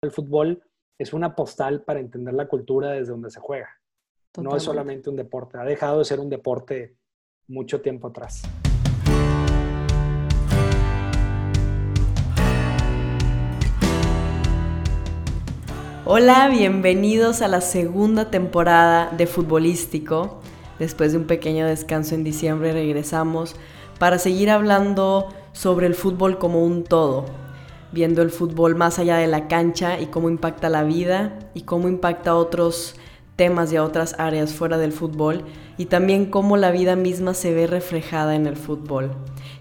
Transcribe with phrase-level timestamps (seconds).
[0.00, 0.62] el fútbol
[0.96, 3.68] es una postal para entender la cultura desde donde se juega.
[4.40, 6.94] No es solamente un deporte, ha dejado de ser un deporte
[7.48, 8.42] mucho tiempo atrás.
[16.04, 20.40] Hola, bienvenidos a la segunda temporada de Futbolístico.
[20.78, 23.56] Después de un pequeño descanso en diciembre regresamos
[23.98, 27.24] para seguir hablando sobre el fútbol como un todo,
[27.92, 31.88] viendo el fútbol más allá de la cancha y cómo impacta la vida y cómo
[31.88, 32.96] impacta otros
[33.36, 35.44] temas y otras áreas fuera del fútbol
[35.76, 39.12] y también cómo la vida misma se ve reflejada en el fútbol.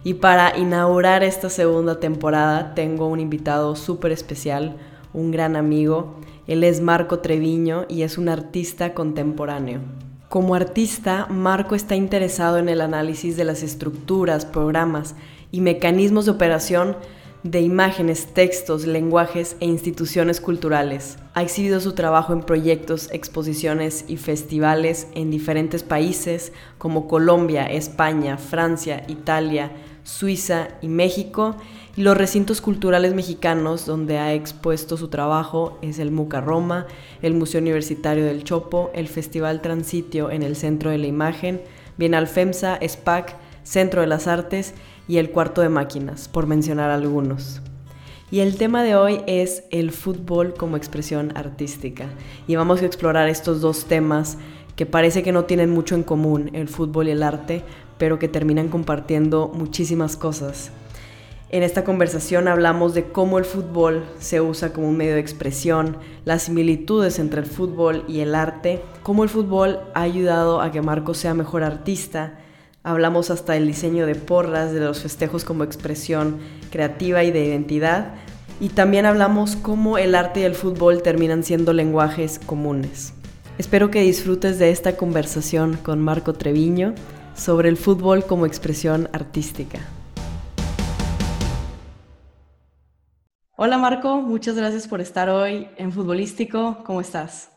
[0.03, 4.77] Y para inaugurar esta segunda temporada tengo un invitado súper especial,
[5.13, 6.15] un gran amigo.
[6.47, 9.81] Él es Marco Treviño y es un artista contemporáneo.
[10.27, 15.15] Como artista, Marco está interesado en el análisis de las estructuras, programas
[15.51, 16.97] y mecanismos de operación
[17.51, 21.17] de imágenes, textos, lenguajes e instituciones culturales.
[21.33, 28.37] Ha exhibido su trabajo en proyectos, exposiciones y festivales en diferentes países como Colombia, España,
[28.37, 29.71] Francia, Italia,
[30.03, 31.55] Suiza y México.
[31.95, 36.85] Y los recintos culturales mexicanos donde ha expuesto su trabajo es el Muca Roma,
[37.21, 41.61] el Museo Universitario del Chopo, el Festival Transitio en el Centro de la Imagen,
[41.97, 44.73] Bienal FEMSA, SPAC, Centro de las Artes
[45.07, 47.61] y el cuarto de máquinas, por mencionar algunos.
[48.29, 52.09] Y el tema de hoy es el fútbol como expresión artística.
[52.45, 54.37] Y vamos a explorar estos dos temas
[54.75, 57.63] que parece que no tienen mucho en común, el fútbol y el arte,
[57.97, 60.71] pero que terminan compartiendo muchísimas cosas.
[61.49, 65.95] En esta conversación hablamos de cómo el fútbol se usa como un medio de expresión,
[66.25, 70.81] las similitudes entre el fútbol y el arte, cómo el fútbol ha ayudado a que
[70.81, 72.37] Marco sea mejor artista,
[72.87, 76.39] Hablamos hasta del diseño de porras, de los festejos como expresión
[76.71, 78.13] creativa y de identidad.
[78.61, 83.13] Y también hablamos cómo el arte y el fútbol terminan siendo lenguajes comunes.
[83.57, 86.95] Espero que disfrutes de esta conversación con Marco Treviño
[87.35, 89.79] sobre el fútbol como expresión artística.
[93.57, 96.77] Hola Marco, muchas gracias por estar hoy en Futbolístico.
[96.85, 97.51] ¿Cómo estás?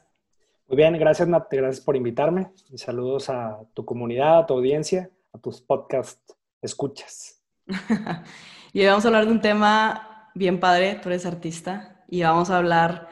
[0.66, 2.50] Muy bien, gracias Nat, gracias por invitarme.
[2.68, 6.18] Y saludos a tu comunidad, a tu audiencia a tus podcast
[6.60, 7.42] escuchas.
[8.72, 12.50] y hoy vamos a hablar de un tema bien padre, tú eres artista, y vamos
[12.50, 13.08] a hablar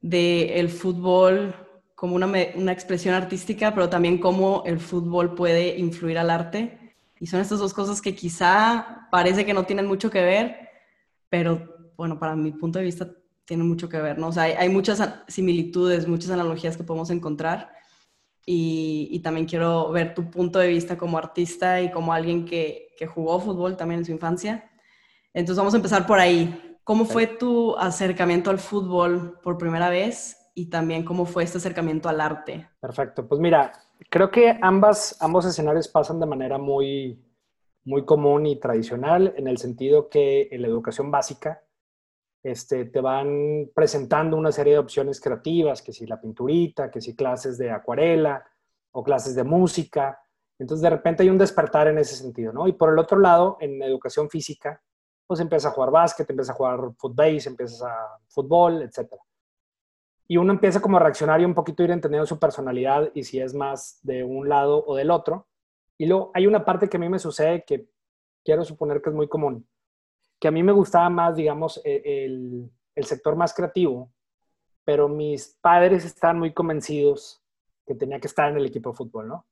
[0.00, 1.54] del el fútbol
[1.94, 6.96] como una, una, expresión artística, pero también cómo el fútbol puede influir al arte.
[7.18, 10.68] Y son estas dos cosas que quizá parece que no tienen mucho que ver,
[11.30, 13.08] pero bueno, para mi punto de vista
[13.46, 14.28] tienen mucho que ver, ¿no?
[14.28, 17.70] O sea, hay, hay muchas similitudes, muchas analogías que podemos encontrar
[18.46, 23.06] y, también quiero ver tu punto de vista como artista y como alguien que, que,
[23.06, 24.70] jugó fútbol también en su infancia.
[25.32, 26.76] Entonces vamos a empezar por ahí.
[26.84, 32.08] ¿Cómo fue tu acercamiento al fútbol por primera vez y también cómo fue este acercamiento
[32.08, 32.68] al arte?
[32.80, 33.26] Perfecto.
[33.26, 33.72] Pues mira,
[34.10, 37.24] creo que ambas, ambos escenarios pasan de manera muy,
[37.84, 41.63] muy común y tradicional en el sentido que en la educación básica
[42.44, 47.16] este, te van presentando una serie de opciones creativas, que si la pinturita, que si
[47.16, 48.44] clases de acuarela
[48.92, 50.20] o clases de música.
[50.58, 52.68] Entonces, de repente hay un despertar en ese sentido, ¿no?
[52.68, 54.82] Y por el otro lado, en educación física,
[55.26, 59.14] pues empiezas a jugar básquet, empiezas a jugar fútbol, empiezas a fútbol, etc.
[60.28, 63.40] Y uno empieza como a reaccionar y un poquito ir entendiendo su personalidad y si
[63.40, 65.48] es más de un lado o del otro.
[65.96, 67.88] Y luego hay una parte que a mí me sucede que
[68.44, 69.66] quiero suponer que es muy común
[70.40, 74.12] que a mí me gustaba más, digamos, e, el, el sector más creativo,
[74.84, 77.42] pero mis padres estaban muy convencidos
[77.86, 79.46] que tenía que estar en el equipo de fútbol, ¿no?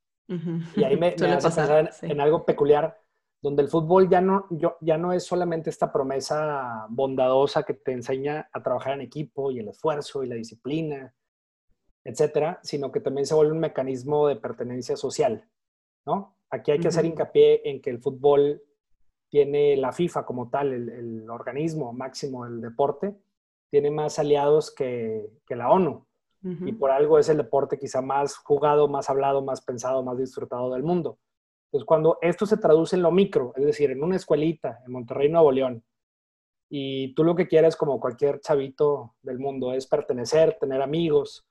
[0.77, 2.99] Y ahí me, me hace pensar en, algo peculiar,
[3.41, 7.93] donde el fútbol ya no, yo, ya no es solamente esta promesa bondadosa que te
[7.93, 11.15] enseña a trabajar en equipo y el esfuerzo y la disciplina,
[12.05, 15.49] etcétera, sino que también se vuelve un mecanismo de pertenencia social,
[16.07, 16.37] ¿no?
[16.51, 18.63] Aquí hay que hacer hincapié en que el fútbol
[19.33, 23.17] tiene la FIFA como tal, el, organismo máximo del deporte,
[23.71, 26.07] tiene más aliados que, la ONU.
[26.43, 30.73] Y por algo es el deporte quizá más jugado, más hablado, más pensado, más disfrutado
[30.73, 31.19] del mundo.
[31.67, 35.31] Entonces, cuando esto se traduce en lo micro, es decir, en una escuelita en Monterrey,
[35.31, 35.83] Nuevo León,
[36.69, 41.47] y tú lo que quieres, como cualquier chavito del mundo, es pertenecer, tener amigos,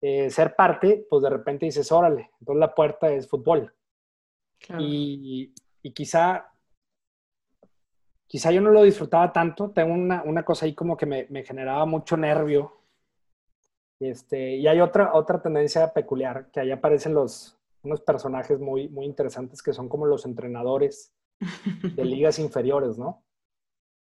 [0.00, 3.72] eh, ser parte, pues de repente dices, órale, entonces la puerta es fútbol.
[4.78, 5.52] Y,
[5.82, 6.50] y, quizá
[8.26, 11.44] quizá yo no lo disfrutaba tanto, tengo una, una cosa ahí como que me, me,
[11.44, 12.72] generaba mucho nervio.
[14.00, 19.06] Este, y hay otra, otra tendencia peculiar, que ahí aparecen los, unos personajes muy, muy
[19.06, 21.12] interesantes que son como los entrenadores
[21.94, 23.22] de ligas inferiores, ¿no?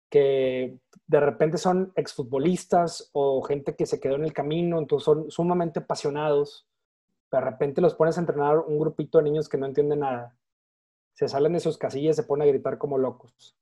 [0.09, 5.29] que de repente son exfutbolistas o gente que se quedó en el camino, entonces son
[5.29, 6.67] sumamente apasionados.
[7.31, 10.38] De repente los pones a entrenar un grupito de niños que no entienden nada.
[11.13, 13.57] Se salen de sus casillas, se ponen a gritar como locos.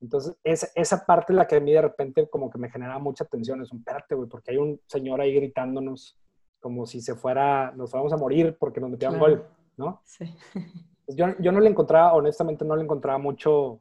[0.00, 2.98] Entonces, es, esa parte es la que a mí de repente como que me genera
[2.98, 3.62] mucha tensión.
[3.62, 6.18] Es un, espérate, güey, porque hay un señor ahí gritándonos
[6.60, 9.46] como si se fuera, nos fuéramos a morir porque nos metían gol,
[9.76, 10.02] ¿no?
[10.04, 10.24] Sí.
[11.06, 13.80] Pues yo, yo no le encontraba, honestamente no le encontraba mucho,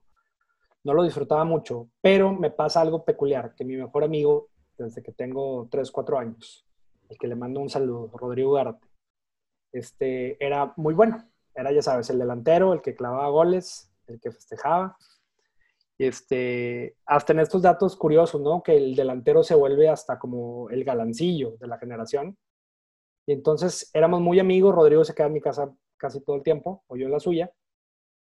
[0.84, 5.12] no lo disfrutaba mucho, pero me pasa algo peculiar, que mi mejor amigo, desde que
[5.12, 6.68] tengo 3, 4 años,
[7.10, 8.88] el que le mando un saludo, Rodrigo Garte,
[9.76, 11.18] este, era muy bueno.
[11.54, 14.98] Era, ya sabes, el delantero, el que clavaba goles, el que festejaba.
[15.98, 18.62] Este, hasta en estos datos curiosos, ¿no?
[18.62, 22.38] Que el delantero se vuelve hasta como el galancillo de la generación.
[23.26, 26.84] Y entonces éramos muy amigos, Rodrigo se queda en mi casa casi todo el tiempo,
[26.88, 27.52] o yo en la suya.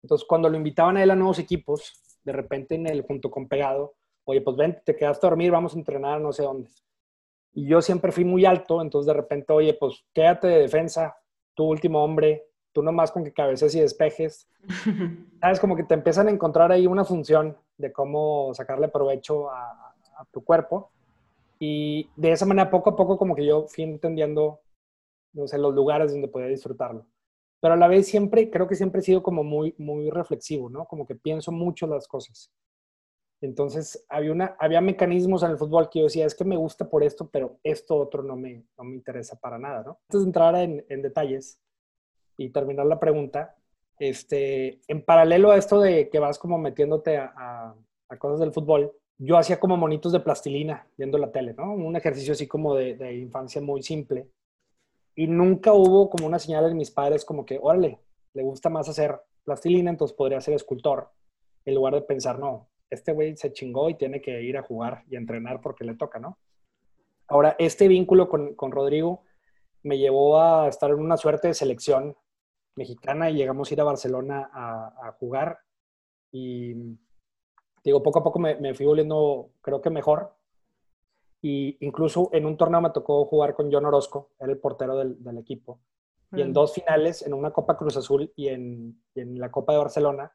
[0.03, 3.47] Entonces cuando lo invitaban a él a nuevos equipos, de repente en el junto con
[3.47, 3.95] Pegado,
[4.25, 6.69] oye, pues ven, te quedaste a dormir, vamos a entrenar no sé dónde.
[7.53, 11.15] Y yo siempre fui muy alto, entonces de repente, oye, pues quédate de defensa,
[11.55, 14.49] tu último hombre, tú nomás con que cabeces y despejes.
[15.39, 19.95] Sabes, como que te empiezan a encontrar ahí una función de cómo sacarle provecho a,
[20.17, 20.91] a tu cuerpo.
[21.57, 24.59] Y de esa manera, poco a poco, como que yo fui entendiendo
[25.35, 27.05] no sé, los lugares donde podía disfrutarlo.
[27.61, 30.85] Pero a la vez siempre, creo que siempre he sido como muy, muy reflexivo, ¿no?
[30.85, 32.51] Como que pienso mucho las cosas.
[33.41, 36.89] Entonces, había, una, había mecanismos en el fútbol que yo decía, es que me gusta
[36.89, 39.99] por esto, pero esto otro no me, no me interesa para nada, ¿no?
[40.09, 41.59] Antes de entrar en, en detalles
[42.37, 43.55] y terminar la pregunta,
[43.99, 47.75] este, en paralelo a esto de que vas como metiéndote a,
[48.09, 51.73] a, cosas del fútbol, yo hacía como monitos de plastilina viendo la tele, ¿no?
[51.73, 54.27] Un ejercicio así como de, de infancia muy simple
[55.15, 57.99] y nunca hubo como una señal en mis padres como que, órale,
[58.33, 61.09] le gusta más hacer plastilina, entonces podría ser escultor,
[61.63, 65.03] en lugar de pensar, no, este güey se chingó y tiene que ir a jugar
[65.09, 66.37] y a entrenar porque le toca, ¿no?
[67.27, 69.23] Ahora, este vínculo con, con Rodrigo
[69.83, 72.15] me llevó a estar en una suerte de selección
[72.75, 75.59] mexicana y llegamos a ir a Barcelona a, a jugar
[76.31, 76.73] y
[77.83, 80.33] digo, poco a poco me, me fui volviendo, creo que mejor,
[81.41, 85.23] y incluso en un torneo me tocó jugar con John Orozco, era el portero del,
[85.23, 85.79] del equipo.
[86.31, 89.79] Y en dos finales, en una Copa Cruz Azul y en, en, la Copa de
[89.79, 90.33] Barcelona,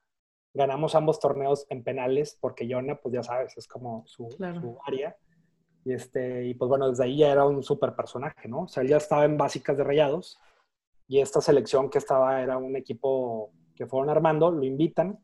[0.55, 5.17] ganamos ambos torneos en penales, porque Jonah, pues ya sabes, es como su, su, área.
[5.85, 8.63] Y, este, y pues bueno, desde ahí ya era un súper personaje, ¿no?
[8.63, 10.39] O sea, él ya estaba en básicas de rayados
[11.11, 15.19] y esta selección que estaba era un equipo que fueron armando, lo invitan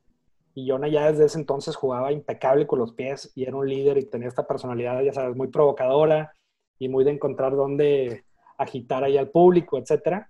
[0.52, 3.96] y Jonah ya desde ese entonces jugaba impecable con los pies y era un líder
[3.98, 6.32] y tenía esta personalidad, ya sabes, muy provocadora
[6.80, 8.24] y muy de encontrar dónde
[8.58, 10.24] agitar ahí al público, etc.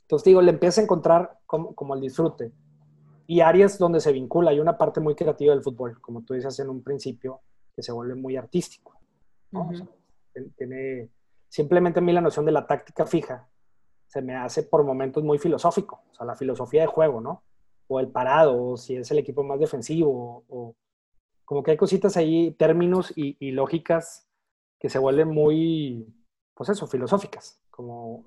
[0.00, 2.50] Entonces digo, le empieza a encontrar como, como el disfrute.
[3.28, 6.58] Y áreas donde se vincula, hay una parte muy creativa del fútbol, como tú dices
[6.58, 7.40] en un principio,
[7.72, 8.98] que se vuelve muy artístico.
[10.56, 11.08] tiene,
[11.48, 13.48] simplemente a mí la noción de la táctica fija
[14.12, 17.42] se me hace por momentos muy filosófico, o sea, la filosofía de juego, ¿no?
[17.92, 20.74] o el parado, o si es el equipo más defensivo, o,
[21.44, 24.28] como que hay cositas ahí, términos y, lógicas
[24.78, 26.06] que se vuelven muy,
[26.54, 28.24] pues eso, filosóficas, como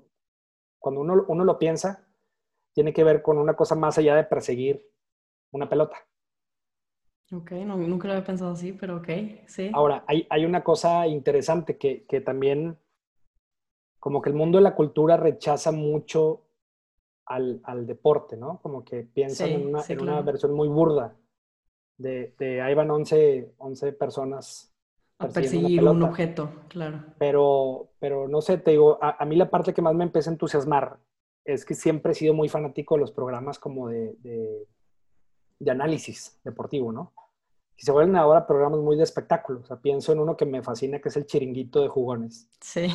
[0.78, 2.06] cuando uno, uno lo piensa,
[2.72, 4.86] tiene que ver con una cosa más allá de perseguir
[5.50, 5.96] una pelota.
[7.32, 9.08] Ok, no, nunca lo había pensado así, pero ok,
[9.48, 9.70] sí.
[9.74, 12.78] Ahora, hay, hay una cosa interesante que, que, también,
[14.06, 16.42] como que el mundo de la cultura rechaza mucho
[17.24, 18.60] al, al deporte, ¿no?
[18.62, 21.16] Como que piensan en, una, en una, versión muy burda
[21.98, 24.72] de, de ahí van 11, 11 personas.
[25.18, 27.02] A perseguir un objeto, claro.
[27.18, 30.30] Pero, pero no sé, te digo, a, a, mí la parte que más me empieza
[30.30, 31.00] a entusiasmar
[31.44, 34.68] es que siempre he sido muy fanático de los programas como de, de,
[35.58, 37.12] de análisis deportivo, ¿no?
[37.78, 39.60] Y se vuelven ahora programas muy de espectáculo.
[39.60, 42.48] O sea, pienso en uno que me fascina, que es el Chiringuito de Jugones.
[42.60, 42.86] Sí.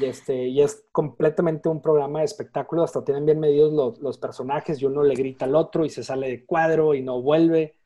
[0.00, 2.82] Y, este, y es completamente un programa de espectáculo.
[2.82, 6.02] Hasta tienen bien medidos los, los, personajes y uno le grita al otro y se
[6.02, 7.76] sale de cuadro y no vuelve.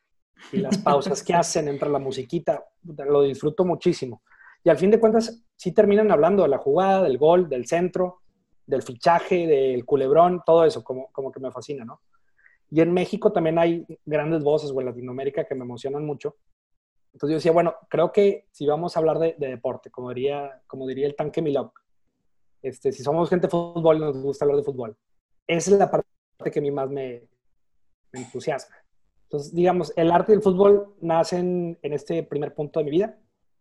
[0.51, 2.65] Y las pausas que hacen, entra la musiquita.
[2.83, 4.23] Lo disfruto muchísimo.
[4.63, 8.21] Y al fin de cuentas, sí terminan hablando de la jugada, del gol, del centro,
[8.65, 12.01] del fichaje, del culebrón, todo eso, como, como que me fascina, ¿no?
[12.69, 16.35] Y en México también hay grandes voces, o en Latinoamérica, que me emocionan mucho.
[17.13, 20.85] Entonces yo decía, bueno, creo que si vamos a hablar de, deporte, como diría, como
[20.87, 21.79] diría el tanque Milok,
[22.61, 24.97] este, si somos gente de fútbol, nos gusta hablar de fútbol.
[25.47, 26.07] Esa es la parte
[26.51, 27.23] que a mí más me,
[28.11, 28.75] me entusiasma.
[29.23, 33.17] Entonces, digamos, el arte y el fútbol nacen en este primer punto de mi vida.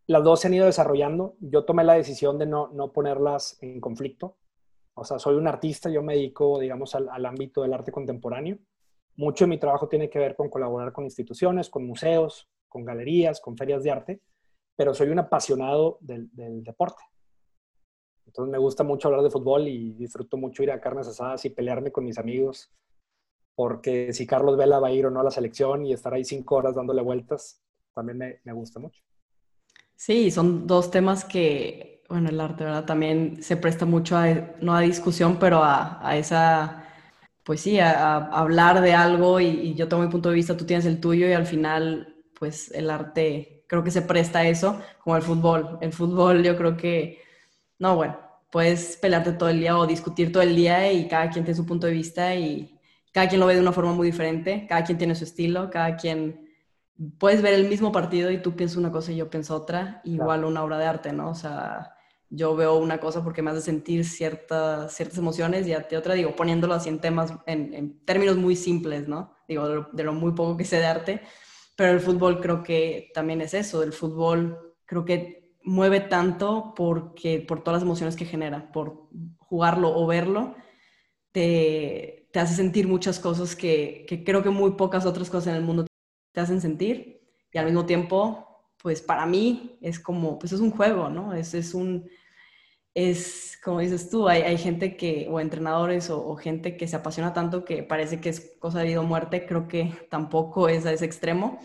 [0.06, 1.36] Las dos se han ido desarrollando.
[1.40, 4.36] Yo tomé la decisión de no, no ponerlas en conflicto.
[4.94, 8.58] O sea, soy un artista, yo me dedico, digamos, al, al ámbito del arte contemporáneo
[9.16, 13.40] mucho de mi trabajo tiene que ver con colaborar con instituciones, con museos, con galerías,
[13.40, 14.20] con ferias de arte,
[14.76, 16.28] pero soy un apasionado del,
[16.64, 17.02] deporte.
[18.26, 21.50] Entonces me gusta mucho hablar de fútbol y disfruto mucho ir a carnes asadas y
[21.50, 22.72] pelearme con mis amigos,
[23.54, 26.24] porque si Carlos Vela va a ir o no a la selección y estar ahí
[26.24, 27.62] cinco horas dándole vueltas,
[27.94, 29.00] también me, me gusta mucho.
[29.94, 32.84] Sí, son dos temas que, bueno, el arte, ¿verdad?
[32.84, 34.26] También se presta mucho a,
[34.60, 36.83] no a discusión, pero a, a esa,
[37.44, 40.64] pues sí, a, hablar de algo y, y, yo tengo mi punto de vista, tú
[40.64, 44.80] tienes el tuyo y al final, pues el arte creo que se presta a eso,
[45.02, 45.78] como el fútbol.
[45.80, 47.20] El fútbol yo creo que,
[47.78, 48.18] no, bueno,
[48.50, 51.66] puedes pelearte todo el día o discutir todo el día y cada quien tiene su
[51.66, 52.78] punto de vista y
[53.12, 55.96] cada quien lo ve de una forma muy diferente, cada quien tiene su estilo, cada
[55.96, 56.48] quien
[57.18, 60.44] puedes ver el mismo partido y tú piensas una cosa y yo pienso otra, igual
[60.44, 61.30] una obra de arte, ¿no?
[61.30, 61.94] O sea,
[62.30, 66.34] yo veo una cosa porque me hace sentir ciertas, ciertas emociones y a otra, digo,
[66.34, 69.34] poniéndolo así en temas, en, términos muy simples, ¿no?
[69.48, 71.20] Digo, de lo, muy poco que sé de arte,
[71.76, 77.40] pero el fútbol creo que también es eso, el fútbol creo que mueve tanto porque,
[77.40, 80.54] por todas las emociones que genera, por jugarlo o verlo,
[81.32, 85.56] te, te hace sentir muchas cosas que, que creo que muy pocas otras cosas en
[85.56, 85.86] el mundo
[86.32, 87.14] te hacen sentir
[87.54, 88.43] y al mismo tiempo,
[88.84, 91.32] pues para mí es como, pues es un juego, ¿no?
[91.32, 92.06] Es, es un,
[92.92, 97.32] es como dices tú, hay, hay gente que, o entrenadores o, gente que se apasiona
[97.32, 100.92] tanto que parece que es cosa de vida o muerte, creo que tampoco es a
[100.92, 101.58] ese extremo,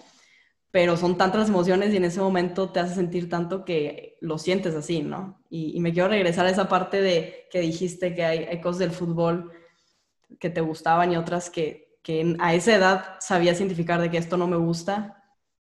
[0.71, 4.73] pero son tantas emociones y en ese momento te hace sentir tanto que lo sientes
[4.73, 5.43] así, ¿no?
[5.49, 8.79] Y, y me quiero regresar a esa parte de que dijiste que hay, hay cosas
[8.79, 9.51] del fútbol
[10.39, 14.37] que te gustaban y otras que que a esa edad sabía cientificar de que esto
[14.37, 15.18] no me gusta,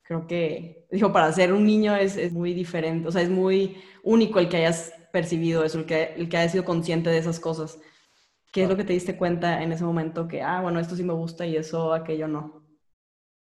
[0.06, 3.82] creo que, digo, para ser un niño es, es, muy diferente, o sea, es muy
[4.04, 7.40] único el que hayas percibido eso, el que, el que hayas sido consciente de esas
[7.40, 7.80] cosas.
[8.54, 11.04] ¿Qué es lo que te diste cuenta en ese momento que, ah, bueno, esto sí
[11.04, 12.64] me gusta y eso, aquello no?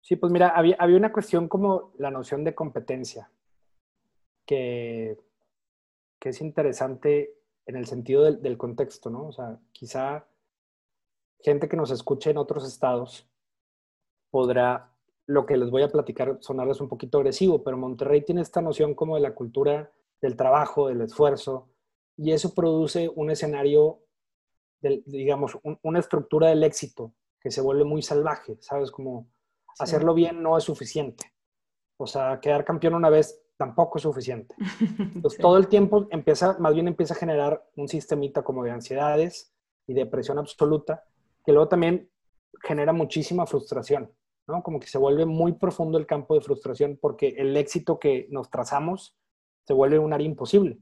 [0.01, 3.31] Sí, pues mira, había, había una cuestión como la noción de competencia,
[4.45, 5.17] que,
[6.19, 7.35] que es interesante
[7.65, 9.27] en el sentido del, del contexto, ¿no?
[9.27, 10.27] O sea, quizá
[11.39, 13.29] gente que nos escuche en otros estados
[14.29, 14.93] podrá,
[15.29, 18.95] lo que les voy a platicar, sonarles un poquito agresivo, pero Monterrey tiene esta noción
[18.95, 21.69] como de la cultura del trabajo, del esfuerzo,
[22.17, 23.99] y eso produce un escenario,
[24.81, 28.89] digamos, una estructura del éxito que se vuelve muy salvaje, ¿sabes?
[28.89, 29.29] Como
[29.77, 31.31] hacerlo bien no es suficiente.
[31.97, 34.55] O sea, quedar campeón una vez tampoco es suficiente.
[35.13, 39.53] Entonces, todo el tiempo empieza, más bien empieza a generar un sistemita como de ansiedades
[39.85, 41.03] y depresión absoluta,
[41.45, 42.09] que luego también
[42.63, 44.11] genera muchísima frustración,
[44.49, 44.63] ¿no?
[44.63, 48.49] Como que se vuelve muy profundo el campo de frustración porque el éxito que nos
[48.49, 49.15] trazamos
[49.65, 50.79] se vuelve un área imposible.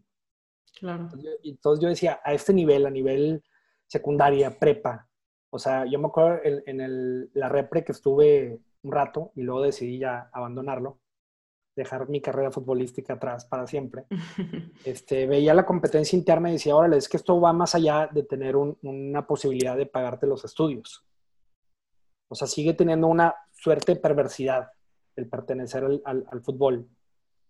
[0.79, 1.09] Claro.
[1.43, 3.43] Entonces yo decía, a este nivel, a nivel
[3.87, 5.07] secundaria, prepa,
[5.49, 9.61] o sea, yo me acuerdo en, el, la repre que estuve un rato y luego
[9.63, 10.99] decidí ya abandonarlo,
[11.75, 14.05] dejar mi carrera futbolística atrás para siempre.
[14.85, 18.23] Este, veía la competencia interna y decía, órale, es que esto va más allá de
[18.23, 21.05] tener una posibilidad de pagarte los estudios.
[22.29, 24.71] O sea, sigue teniendo una suerte de perversidad
[25.15, 26.87] el pertenecer al, fútbol,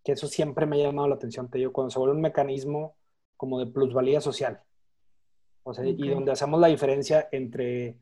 [0.04, 2.96] que eso siempre me ha llamado la atención, te digo, cuando se vuelve un mecanismo
[3.36, 4.62] como de plusvalía social.
[5.64, 7.98] O sea, y donde hacemos la diferencia entre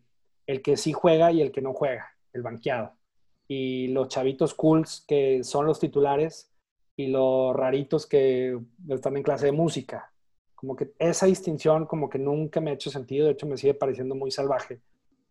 [0.46, 2.94] el que sí juega y el que no juega, el banqueado
[3.48, 6.52] y los chavitos cools que son los titulares
[6.96, 8.58] y los raritos que
[8.90, 10.12] están en clase de música.
[10.56, 13.74] Como que esa distinción como que nunca me ha hecho sentido, de hecho me sigue
[13.74, 14.80] pareciendo muy salvaje.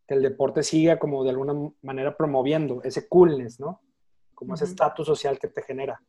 [0.06, 3.80] Que el deporte siga como de alguna manera promoviendo ese coolness, ¿no?
[4.34, 6.02] Como ese estatus social que te genera.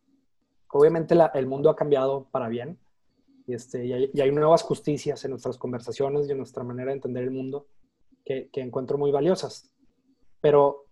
[0.69, 2.77] Obviamente el mundo ha cambiado para bien
[3.47, 7.23] y, este, y hay, nuevas justicias en nuestras conversaciones y en nuestra manera de entender
[7.23, 7.67] el mundo
[8.25, 9.71] que, que encuentro muy valiosas.
[10.41, 10.85] Pero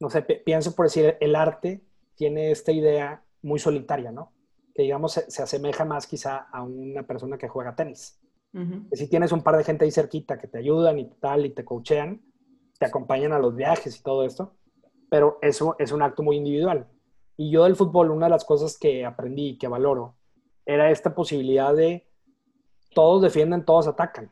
[0.00, 1.82] no sé, pienso por decir, el arte
[2.14, 4.32] tiene esta idea muy solitaria, ¿no?
[4.74, 8.18] Que digamos se, asemeja más quizá a una persona que juega tenis.
[8.52, 11.50] Que si tienes un par de gente ahí cerquita que te ayudan y tal, y
[11.50, 12.20] te coachean,
[12.78, 14.54] te acompañan a los viajes y todo esto,
[15.08, 16.88] pero eso es un acto muy individual.
[17.36, 20.16] Y yo del fútbol, una de las cosas que aprendí y que valoro
[20.66, 22.06] era esta posibilidad de
[22.94, 24.30] todos defienden, todos atacan.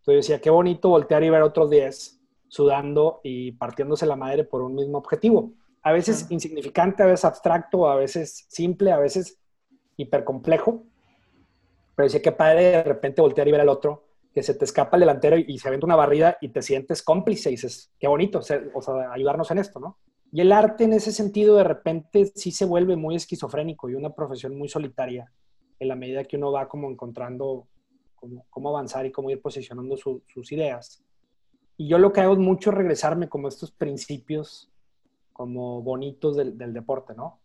[0.00, 4.62] Entonces decía, qué bonito voltear y ver otros 10 sudando y partiéndose la madre por
[4.62, 5.52] un mismo objetivo.
[5.82, 9.38] A veces insignificante, a veces abstracto, a veces simple, a veces
[9.96, 10.84] hipercomplejo.
[11.96, 14.96] Pero decía que padre de repente voltear y ver al otro, que se te escapa
[14.96, 18.38] el delantero y, se avienta una barrida y te sientes cómplice y dices, qué bonito,
[18.38, 18.60] o sea,
[19.10, 19.98] ayudarnos en esto, ¿no?
[20.30, 24.10] Y el arte en ese sentido de repente sí se vuelve muy esquizofrénico y una
[24.10, 25.32] profesión muy solitaria
[25.78, 27.66] en la medida que uno va como encontrando
[28.50, 31.02] cómo, avanzar y cómo ir posicionando sus ideas.
[31.76, 34.70] Y yo lo que hago es mucho regresarme como estos principios
[35.32, 37.40] como bonitos del, deporte, ¿no?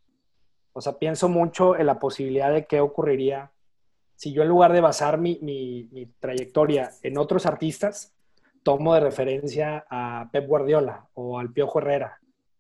[0.71, 3.51] O sea, pienso mucho en la posibilidad de qué ocurriría
[4.21, 8.13] si yo en lugar de basar mi, mi, trayectoria en otros artistas,
[8.61, 12.19] tomo de referencia a Pep Guardiola o al Piojo Herrera.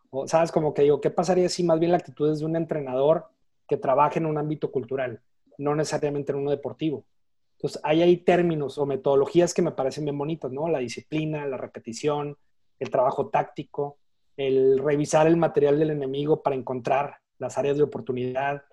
[0.09, 0.51] O, ¿Sabes?
[0.51, 3.27] Como que digo, ¿qué pasaría si más bien la actitud es de un entrenador
[3.67, 5.21] que trabaja en un ámbito cultural,
[5.59, 7.05] no necesariamente en uno deportivo?
[7.57, 10.67] Entonces, hay ahí términos o metodologías que me parecen bien bonitas, ¿no?
[10.67, 12.37] La disciplina, la repetición,
[12.79, 13.99] el trabajo táctico,
[14.35, 18.63] el revisar el material del enemigo para encontrar las áreas de oportunidad.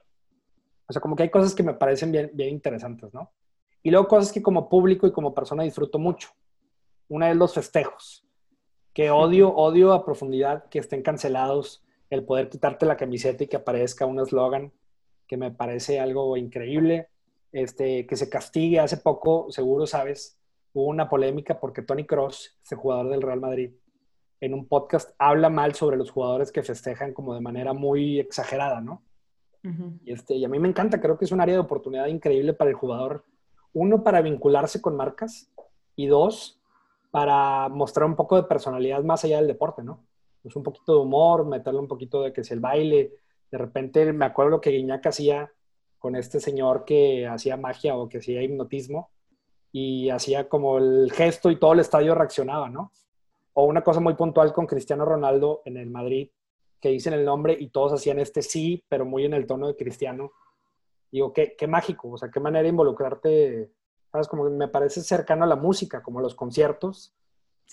[0.89, 3.33] O sea, como que hay cosas que me parecen bien, bien interesantes, ¿no?
[3.83, 6.31] Y luego cosas que como público y como persona disfruto mucho.
[7.09, 8.27] Una es los festejos,
[8.93, 13.57] que odio, odio a profundidad que estén cancelados, el poder quitarte la camiseta y que
[13.57, 14.73] aparezca un eslogan,
[15.27, 17.09] que me parece algo increíble
[17.53, 18.81] este, que se castigue.
[18.81, 20.39] Hace poco, seguro sabes,
[20.73, 23.73] hubo una polémica porque Tony Cross, ese jugador del Real Madrid,
[24.41, 28.81] en un podcast habla mal sobre los jugadores que festejan como de manera muy exagerada,
[28.81, 29.03] ¿no?
[29.63, 32.71] Y, este, a mí me encanta, creo que es un área de oportunidad increíble para
[32.71, 33.25] el jugador.
[33.73, 35.51] Uno, para vincularse con marcas
[35.97, 36.61] y dos,
[37.11, 40.05] para mostrar un poco de personalidad más allá del deporte, ¿no?
[40.43, 43.15] Pues un poquito de humor, meterle un poquito de que es el baile.
[43.51, 45.51] De repente me acuerdo que Guiñac hacía
[45.99, 49.11] con este señor que hacía magia o que hacía hipnotismo
[49.73, 52.93] y hacía como el gesto y todo el estadio reaccionaba, ¿no?
[53.55, 56.31] O una cosa muy puntual con Cristiano Ronaldo en el Madrid,
[56.81, 59.77] que dicen el nombre y todos hacían este sí, pero muy en el tono de
[59.77, 60.33] Cristiano.
[61.11, 63.71] Digo, qué, qué mágico, o sea, qué manera de involucrarte,
[64.13, 64.29] ¿sabes?
[64.29, 67.15] Como que me parece cercano a la música, como los conciertos,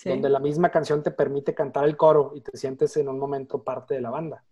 [0.04, 3.62] donde la misma canción te permite cantar el coro y te sientes en un momento
[3.62, 4.44] parte de la banda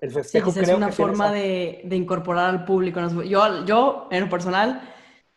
[0.00, 3.00] el festejo sí, es una forma de, de, incorporar al público.
[3.24, 4.80] Yo, yo, en lo personal,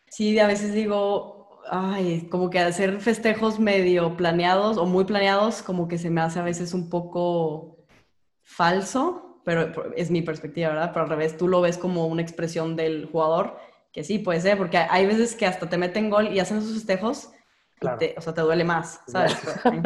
[0.08, 5.88] sí, a veces digo, ay, como que hacer festejos medio planeados o muy planeados, como
[5.88, 7.71] que se me hace a veces un poco
[8.42, 10.90] falso, pero es mi perspectiva, ¿verdad?
[10.92, 13.56] Pero al revés, tú lo ves como una expresión del jugador,
[13.92, 16.74] que sí, puede ser, porque hay veces que hasta te meten gol y hacen esos
[16.74, 17.30] festejos
[18.16, 19.36] o sea, te duele más, ¿sabes?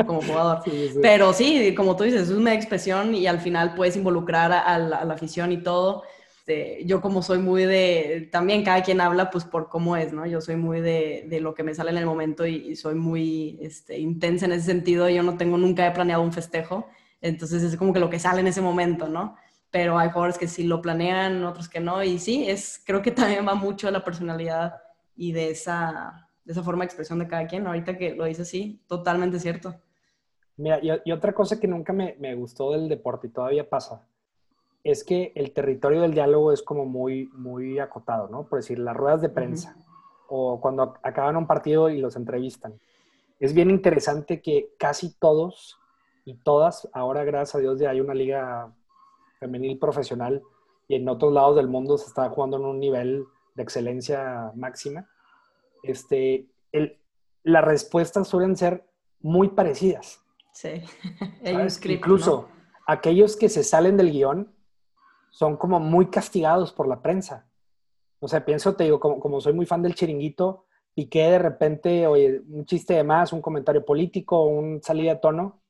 [0.06, 0.62] Como jugador.
[1.02, 4.98] Pero sí, como tú dices, es una expresión y al final puedes involucrar a la,
[5.12, 6.02] afición y todo.
[6.38, 10.26] Este, yo como soy muy de, también cada quien habla pues por cómo es, ¿no?
[10.26, 13.58] Yo soy muy de, de lo que me sale en el momento y, soy muy
[13.62, 15.08] este, intensa en ese sentido.
[15.08, 16.88] Yo no tengo, nunca he planeado un festejo,
[17.20, 19.36] entonces es como que lo que sale en ese momento, ¿no?
[19.70, 23.10] Pero hay jugadores que sí lo planean, otros que no, y sí, es, creo que
[23.10, 24.76] también va mucho a la personalidad
[25.16, 27.66] y de esa, de esa forma de expresión de cada quien.
[27.66, 29.74] Ahorita que lo dice así, totalmente cierto.
[30.56, 34.06] Mira, y, otra cosa que nunca me, me, gustó del deporte y todavía pasa,
[34.82, 38.46] es que el territorio del diálogo es como muy, muy acotado, ¿no?
[38.46, 39.76] Por decir, las ruedas de prensa
[40.28, 42.78] o cuando acaban un partido y los entrevistan.
[43.38, 45.78] Es bien interesante que casi todos
[46.26, 48.70] y todas, ahora gracias a Dios ya hay una liga
[49.40, 50.42] femenil profesional
[50.88, 55.08] y en otros lados del mundo se está jugando en un nivel de excelencia máxima
[55.86, 56.98] este, el,
[57.42, 58.86] las respuestas suelen ser
[59.20, 60.20] muy parecidas.
[60.52, 60.82] Sí,
[61.84, 62.48] Incluso
[62.86, 64.52] aquellos que se salen del guion
[65.30, 67.46] son como muy castigados por la prensa.
[68.20, 71.38] O sea, pienso, te digo, como, como soy muy fan del chiringuito, y que de
[71.38, 75.60] repente, oye, un chiste de más, un comentario político, un salida de tono,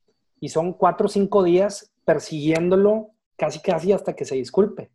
[0.40, 4.90] y son cuatro o cinco días persiguiéndolo casi casi hasta que se disculpe.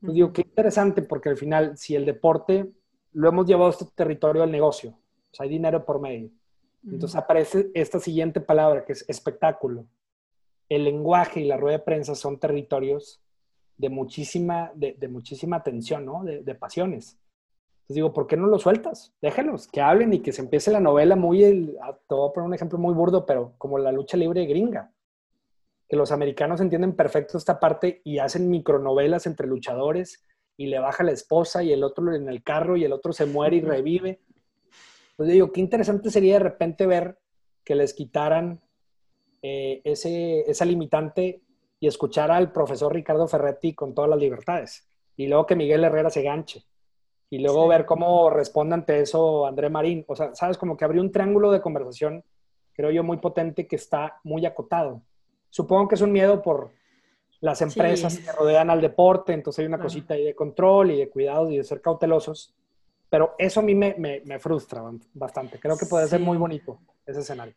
[0.00, 2.70] Pues digo, qué interesante, porque al final, si el deporte
[3.12, 4.90] lo hemos llevado a este territorio del negocio.
[4.90, 6.30] O sea, hay dinero por medio.
[6.86, 9.86] Entonces aparece esta siguiente palabra que es espectáculo.
[10.68, 13.22] El lenguaje y la rueda de prensa son territorios
[13.78, 16.22] de muchísima, de, muchísima tensión, ¿no?
[16.24, 17.18] De, pasiones.
[17.84, 19.12] Entonces digo, ¿por qué no lo sueltas?
[19.20, 21.76] Déjalos, que hablen y que se empiece la novela muy, el,
[22.08, 24.90] te voy a poner un ejemplo muy burdo, pero como la lucha libre gringa.
[25.86, 30.24] Que los americanos entienden perfecto esta parte y hacen micronovelas entre luchadores
[30.56, 33.26] y le baja la esposa y el otro en el carro y el otro se
[33.26, 34.22] muere y revive.
[35.16, 37.18] Pues digo, qué interesante sería de repente ver
[37.64, 38.62] que les quitaran
[39.42, 41.42] eh, ese, esa limitante
[41.80, 44.88] y escuchar al profesor Ricardo Ferretti con todas las libertades.
[45.18, 46.64] Y luego que Miguel Herrera se ganche.
[47.34, 50.04] Y luego ver cómo responde ante eso André Marín.
[50.06, 52.22] O sea, sabes, como que habría un triángulo de conversación,
[52.72, 55.02] creo yo, muy potente que está muy acotado.
[55.50, 56.70] Supongo que es un miedo por,
[57.44, 61.10] las empresas que rodean al deporte, entonces hay una cosita ahí de control y de
[61.10, 62.54] cuidados y de ser cautelosos.
[63.10, 65.58] Pero eso a mí me, me, frustra bastante.
[65.58, 67.54] Creo que puede ser muy bonito ese escenario.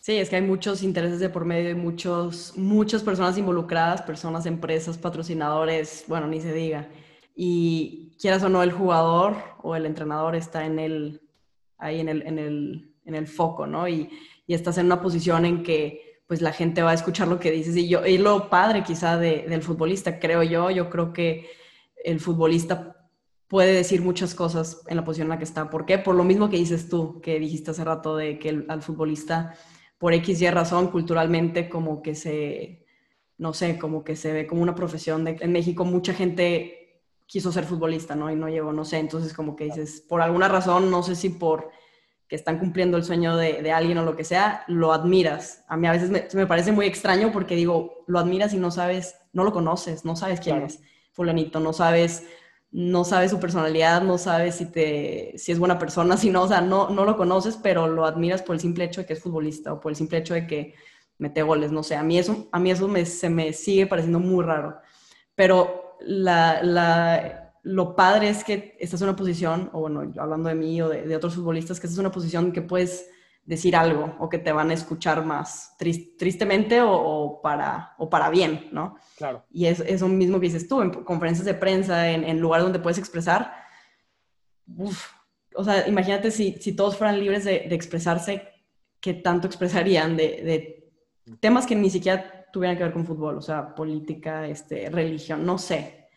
[0.00, 4.46] Sí, es que hay muchos intereses de por medio y muchos, muchas personas involucradas, personas,
[4.46, 6.88] empresas, patrocinadores, bueno, ni se diga.
[7.36, 11.22] Y quieras o no, el jugador o el entrenador está en el,
[11.78, 13.88] ahí en el, en el, en el foco, ¿no?
[13.88, 14.10] Y,
[14.46, 17.50] y estás en una posición en que pues la gente va a escuchar lo que
[17.50, 17.76] dices.
[17.76, 21.48] Y, yo, y lo padre quizá de, del futbolista, creo yo, yo creo que
[22.04, 23.08] el futbolista
[23.48, 25.68] puede decir muchas cosas en la posición en la que está.
[25.68, 25.98] ¿Por qué?
[25.98, 29.56] Por lo mismo que dices tú, que dijiste hace rato de que al futbolista,
[29.98, 32.86] por X y razón, culturalmente, como que se,
[33.36, 35.24] no sé, como que se ve como una profesión.
[35.24, 36.79] De, en México mucha gente
[37.30, 38.28] quiso ser futbolista, ¿no?
[38.28, 38.98] Y no llegó, no sé.
[38.98, 41.70] Entonces, como que dices, por alguna razón, no sé si por
[42.26, 45.64] que están cumpliendo el sueño de, alguien o lo que sea, lo admiras.
[45.68, 49.14] A mí a veces me, parece muy extraño porque digo, lo admiras y no sabes,
[49.32, 50.80] no lo conoces, no sabes quién es
[51.12, 52.24] fulanito, no sabes
[52.72, 56.48] no sabes su personalidad, no sabes si, te, si es buena persona, si no, o
[56.48, 59.20] sea, no, no lo conoces, pero lo admiras por el simple hecho de que es
[59.20, 60.74] futbolista o por el simple hecho de que
[61.18, 64.20] mete goles, no sé, a mí eso, a mí eso me, se me sigue pareciendo
[64.20, 64.78] muy raro.
[65.34, 70.54] Pero la, la, lo padre es que estás en una posición, o bueno, hablando de
[70.54, 73.06] mí o de, de otros futbolistas, que estás en una posición que puedes
[73.50, 78.68] decir algo o que te van a escuchar más tristemente o, para, o para bien,
[78.70, 78.96] ¿no?
[79.16, 79.44] Claro.
[79.50, 82.78] Y es eso mismo que dices tú, en conferencias de prensa, en, en lugares donde
[82.78, 83.52] puedes expresar.
[85.54, 88.48] o sea, imagínate si, si, todos fueran libres de, expresarse,
[89.00, 90.92] ¿qué tanto expresarían de,
[91.40, 93.38] temas que ni siquiera tuvieran que ver con fútbol?
[93.38, 96.08] O sea, política, este, religión, no sé.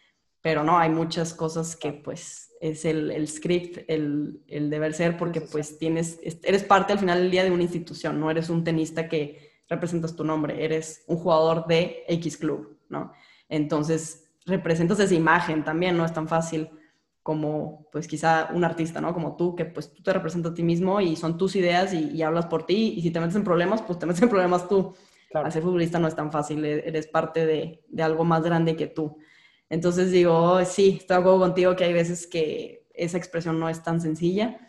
[0.41, 5.78] Pero no, hay muchas cosas que pues es el, script, el, deber ser, porque pues
[5.78, 9.52] tienes, eres parte al final del día de una institución, no eres un tenista que
[9.69, 13.13] representas tu nombre, eres un jugador de X club, ¿no?
[13.48, 16.69] Entonces, representas esa imagen también, no es tan fácil
[17.24, 19.13] como pues quizá un artista, ¿no?
[19.13, 22.22] Como tú, que pues tú te representas a ti mismo y son tus ideas y,
[22.22, 24.93] hablas por ti y si te metes en problemas, pues te metes en problemas tú.
[25.34, 25.50] Claro.
[25.50, 28.86] ser futbolista no es tan fácil, e-, eres parte de, de algo más grande que
[28.86, 29.17] tú.
[29.67, 33.82] Entonces digo, sí, estoy de acuerdo contigo que hay veces que esa expresión no es
[33.82, 34.60] tan sencilla.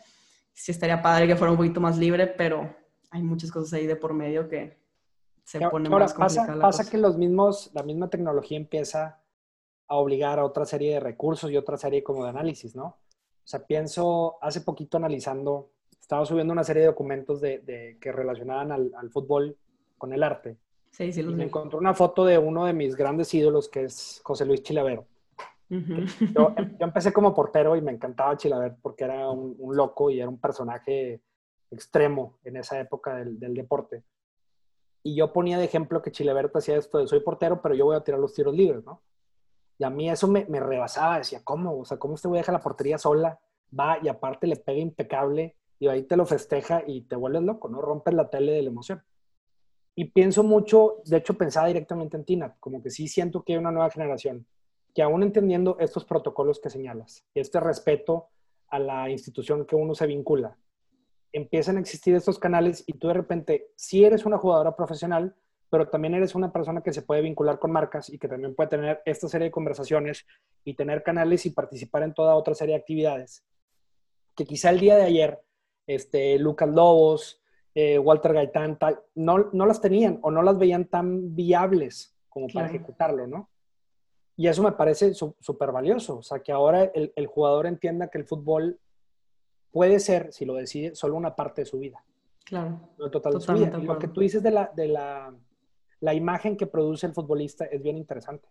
[0.54, 2.74] Sí estaría padre que fuera un poquito más libre, pero
[3.10, 4.78] hay muchas cosas ahí de por medio que
[5.44, 6.48] se ponen más complicadas.
[6.48, 9.22] Pasa, pasa que los mismos, la misma tecnología empieza
[9.86, 12.86] a obligar a otra serie de recursos y otra serie como de análisis, ¿no?
[12.86, 18.72] O sea, pienso, hace poquito analizando, estaba subiendo una serie de documentos de, que relacionaban
[18.72, 19.58] al, al, fútbol
[19.98, 20.58] con el arte.
[20.90, 24.46] Sí, sí, me encontré una foto de uno de mis grandes ídolos, que es José
[24.46, 25.06] Luis Chilavero.
[25.68, 30.38] yo, empecé como portero y me encantaba Chilaver porque era un, loco y era un
[30.38, 31.20] personaje
[31.70, 34.04] extremo en esa época del, deporte.
[35.02, 37.96] Y yo ponía de ejemplo que Chilavert hacía esto de soy portero, pero yo voy
[37.96, 39.02] a tirar los tiros libres, ¿no?
[39.76, 41.80] Y a mí eso me, me rebasaba, decía, ¿cómo?
[41.80, 43.40] O sea, ¿cómo usted voy a dejar la portería sola?
[43.76, 47.68] Va y aparte le pega impecable y ahí te lo festeja y te vuelves loco,
[47.68, 47.80] ¿no?
[47.80, 49.02] Rompes la tele de la emoción.
[49.96, 53.58] Y pienso mucho, de hecho pensaba directamente en Tina, como que sí siento que hay
[53.58, 54.46] una nueva generación
[54.94, 58.28] que aún entendiendo estos protocolos que señalas y este respeto
[58.68, 60.56] a la institución que uno se vincula,
[61.32, 65.34] empiezan a existir estos canales y tú de repente sí eres una jugadora profesional,
[65.68, 68.70] pero también eres una persona que se puede vincular con marcas y que también puede
[68.70, 70.24] tener esta serie de conversaciones
[70.64, 73.44] y tener canales y participar en toda otra serie de actividades.
[74.36, 75.40] Que quizá el día de ayer,
[75.88, 77.42] este, Lucas Lobos,
[77.74, 82.46] eh, Walter Gaitán, tal, no, no, las tenían o no las veían tan viables como
[82.48, 83.48] para ejecutarlo, ¿no?
[84.36, 88.18] Y eso me parece súper valioso, o sea, que ahora el, el, jugador entienda que
[88.18, 88.80] el fútbol
[89.70, 92.04] puede ser, si lo decide, solo una parte de su vida.
[92.44, 92.80] Claro.
[92.98, 93.78] No total de su vida.
[93.78, 95.34] Lo que tú dices de, la, de la,
[96.00, 98.48] la imagen que produce el futbolista es bien interesante,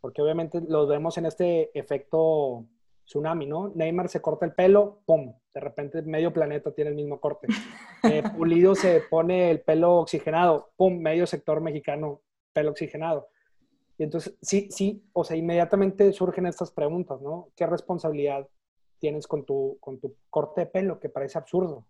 [0.00, 2.64] porque obviamente lo vemos en este efecto
[3.04, 3.72] tsunami, ¿no?
[3.74, 5.34] Neymar se corta el pelo, ¡pum!
[5.52, 7.48] De repente medio planeta tiene el mismo corte.
[8.06, 10.98] Eh, Pulido se pone el pelo oxigenado, ¡pum!
[10.98, 12.20] Medio sector mexicano,
[12.52, 13.28] pelo oxigenado.
[13.96, 17.48] Y entonces, sí, sí, o sea, inmediatamente surgen estas preguntas, ¿no?
[17.56, 18.46] ¿Qué responsabilidad
[18.98, 21.00] tienes con tu, con tu corte de pelo?
[21.00, 21.86] Que parece absurdo.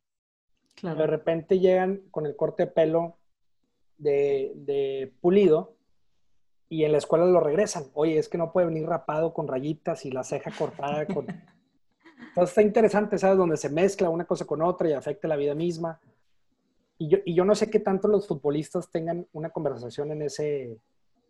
[0.76, 1.00] Claro.
[1.00, 3.18] De repente llegan con el corte de pelo
[3.98, 5.74] de, de Pulido
[6.74, 7.84] y en la escuela lo regresan.
[7.94, 11.24] Oye, es que no puede venir rapado con rayitas y la ceja cortada con...
[12.28, 13.38] Entonces está interesante, ¿sabes?
[13.38, 16.00] Donde se mezcla una cosa con otra y afecta la vida misma.
[16.98, 20.80] Y yo, y yo no sé qué tanto los futbolistas tengan una conversación en ese,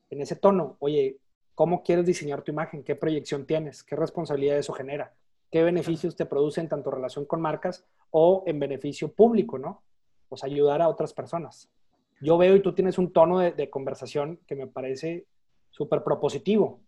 [0.09, 0.79] en ese tono.
[0.79, 1.19] Oye,
[1.55, 2.83] ¿cómo quieres diseñar tu imagen?
[2.83, 3.83] ¿Qué proyección tienes?
[3.83, 5.13] ¿Qué responsabilidad eso genera?
[5.51, 9.83] ¿Qué beneficios te producen tanto en relación con marcas o en beneficio público, ¿no?
[10.31, 11.69] Pues ayudar a otras personas.
[12.23, 15.27] Yo veo y tú tienes un tono de, de conversación que me parece
[15.75, 16.81] súper propositivo.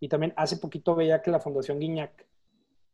[0.00, 2.26] Y también hace poquito veía que la Fundación Guiñac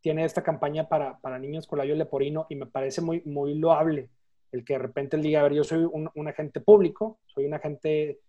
[0.01, 4.11] tiene esta campaña para, para niños con labio leporino y me parece muy, muy loable
[4.53, 7.55] el que de repente él diga, a ver, yo soy un, agente público, soy un
[7.55, 8.21] agente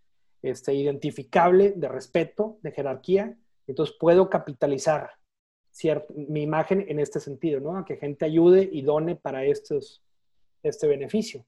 [0.42, 5.12] este, identificable, de respeto, de jerarquía, entonces puedo capitalizar
[5.72, 7.78] cierto, mi imagen en este sentido, ¿no?
[7.78, 10.04] A que gente ayude y done para estos,
[10.64, 11.46] este beneficio.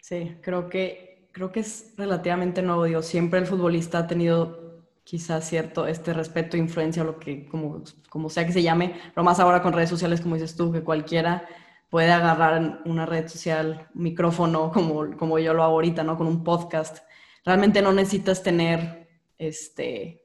[0.00, 2.84] Sí, creo que creo que es relativamente nuevo.
[2.84, 4.62] Digo, siempre el futbolista ha tenido
[5.04, 9.40] quizás cierto, este respeto, influencia, lo que, como, como sea que se llame, pero más
[9.40, 11.46] ahora con redes sociales, como dices tú, que cualquiera
[11.90, 16.16] puede agarrar una red social, micrófono, como, como yo lo hago ahorita, ¿no?
[16.16, 16.98] Con un podcast.
[17.44, 20.24] Realmente no necesitas tener, este,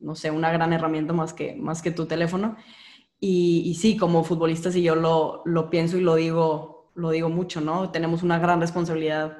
[0.00, 2.56] no sé, una gran herramienta más que, más que tu teléfono.
[3.18, 7.30] Y, y sí, como futbolistas, y yo lo, lo pienso y lo digo, lo digo
[7.30, 7.90] mucho, ¿no?
[7.90, 9.38] Tenemos una gran responsabilidad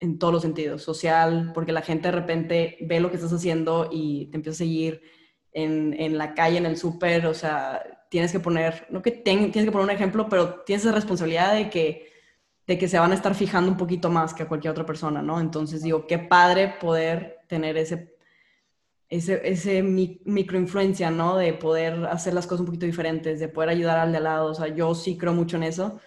[0.00, 3.88] en todos los sentidos, social, porque la gente de repente ve lo que estás haciendo
[3.90, 5.02] y te empieza a seguir
[5.52, 9.52] en, en la calle, en el súper, o sea, tienes que poner, no que tienes
[9.52, 12.10] que poner un ejemplo, pero tienes esa responsabilidad de que,
[12.66, 15.22] de que se van a estar fijando un poquito más que a cualquier otra persona,
[15.22, 15.40] ¿no?
[15.40, 18.14] Entonces digo, qué padre poder tener ese,
[19.08, 21.36] ese, ese microinfluencia, ¿no?
[21.36, 24.50] De poder hacer las cosas un poquito diferentes, de poder ayudar al de al lado,
[24.50, 25.98] o sea, yo sí creo mucho en eso.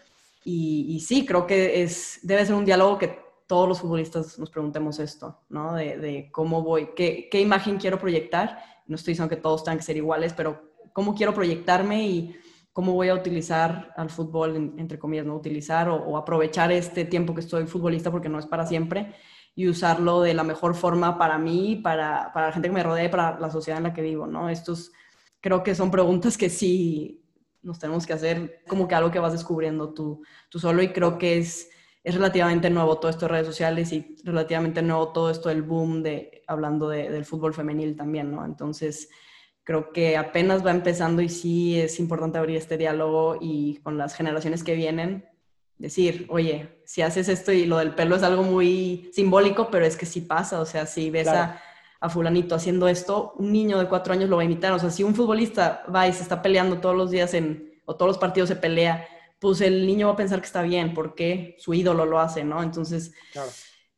[0.43, 3.19] Y, y sí, creo que es, debe ser un diálogo que
[3.51, 5.73] todos los futbolistas nos preguntemos esto, ¿no?
[5.73, 8.59] De, de cómo voy, qué, qué, imagen quiero proyectar.
[8.87, 12.35] No estoy diciendo que todos tengan que ser iguales, pero cómo quiero proyectarme y
[12.71, 15.35] cómo voy a utilizar al fútbol, entre comillas, ¿no?
[15.35, 19.15] Utilizar o, aprovechar este tiempo que estoy futbolista porque no es para siempre
[19.53, 23.11] y usarlo de la mejor forma para mí, para, para la gente que me rodea
[23.11, 24.47] para la sociedad en la que vivo, ¿no?
[24.47, 24.93] Estos
[25.41, 27.21] creo que son preguntas que sí
[27.61, 31.17] nos tenemos que hacer como que algo que vas descubriendo tú, tú solo y creo
[31.17, 31.69] que es
[32.03, 36.01] es relativamente nuevo todo esto de redes sociales y relativamente nuevo todo esto del boom
[36.01, 38.43] de hablando del fútbol femenil también, ¿no?
[38.43, 39.09] Entonces,
[39.63, 44.15] creo que apenas va empezando y sí es importante abrir este diálogo y con las
[44.15, 45.25] generaciones que vienen
[45.77, 49.97] decir, oye, si haces esto y lo del pelo es algo muy simbólico, pero es
[49.97, 51.59] que sí pasa, o sea, si ves a,
[51.99, 54.91] a, fulanito haciendo esto, un niño de cuatro años lo va a imitar, o sea,
[54.91, 58.17] si un futbolista va y se está peleando todos los días en, o todos los
[58.19, 59.07] partidos se pelea
[59.41, 62.61] pues el niño va a pensar que está bien porque su ídolo lo hace, ¿no?
[62.61, 63.11] Entonces,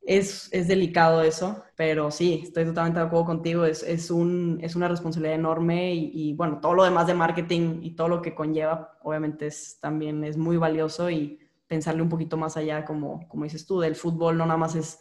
[0.02, 4.78] es, es, delicado eso, pero sí, estoy totalmente de acuerdo contigo, es, es, un, es
[4.78, 8.98] una responsabilidad enorme y, bueno, todo lo demás de marketing y todo lo que conlleva,
[9.04, 13.66] obviamente es, también es muy valioso y pensarle un poquito más allá, como, como dices
[13.66, 14.98] tú, del fútbol no nada más es,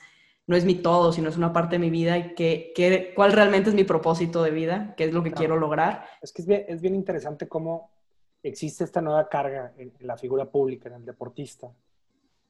[0.49, 3.33] no es mi todo, sino es una parte de mi vida y que, que cuál
[3.33, 6.05] realmente es mi propósito de vida, qué es lo que quiero lograr.
[6.21, 7.92] Es que es bien, es bien interesante cómo
[8.43, 11.73] existe esta nueva carga en, la figura pública, en el deportista,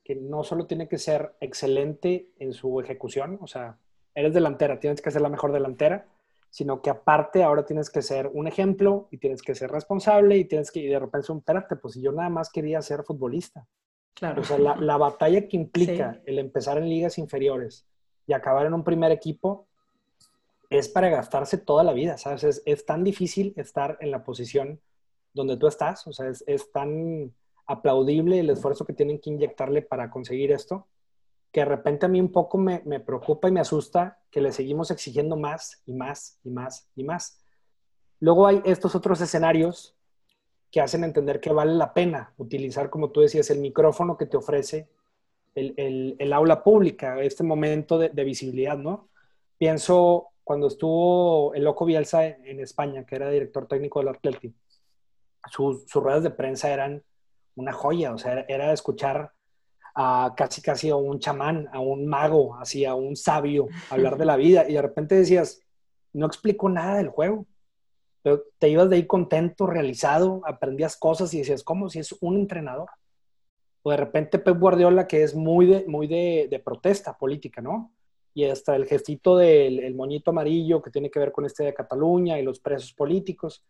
[0.03, 3.79] que no solo tiene que ser excelente en su ejecución, o sea,
[4.15, 6.07] eres delantera, tienes que ser la mejor delantera,
[6.51, 10.45] sino que aparte ahora tienes que ser un ejemplo y tienes que ser responsable y
[10.45, 13.67] tienes que, y de repente, espérate, pues si yo nada más quería ser futbolista.
[14.15, 14.43] Claro.
[14.43, 17.87] O sea, la, batalla que implica el empezar en ligas inferiores
[18.27, 19.67] y acabar en un primer equipo
[20.69, 22.45] es para gastarse toda la vida, ¿sabes?
[22.45, 24.81] Es, es tan difícil estar en la posición
[25.35, 26.07] donde tú estás.
[26.07, 27.33] O sea, es, tan
[27.67, 30.87] aplaudible el esfuerzo que tienen que inyectarle para conseguir esto,
[31.51, 34.91] que de repente a mí un poco me, preocupa y me asusta que le seguimos
[34.91, 37.43] exigiendo más y más y más y más.
[38.21, 39.97] Luego hay estos otros escenarios
[40.71, 44.37] que hacen entender que vale la pena utilizar, como tú decías, el micrófono que te
[44.39, 44.89] ofrece
[45.55, 49.09] el, aula pública, este momento de, visibilidad, ¿no?
[49.59, 54.55] Pienso cuando estuvo el Loco Bielsa en, España, que era director técnico del Athletic,
[55.51, 57.03] sus, ruedas de prensa eran
[57.55, 59.33] una joya, o sea, era, escuchar
[59.95, 64.25] a casi casi a un chamán, a un mago, así a un sabio hablar de
[64.25, 65.61] la vida y de repente decías,
[66.15, 67.47] no explico nada del juego,
[68.23, 71.89] pero te ibas de ahí contento, realizado, aprendías cosas y decías, ¿cómo?
[71.89, 72.89] Si es un entrenador.
[73.83, 77.93] O de repente Pep Guardiola, que es muy de, muy de, protesta política, ¿no?
[78.33, 82.39] Y hasta el gestito del moñito amarillo que tiene que ver con este de Cataluña
[82.39, 83.65] y los presos políticos.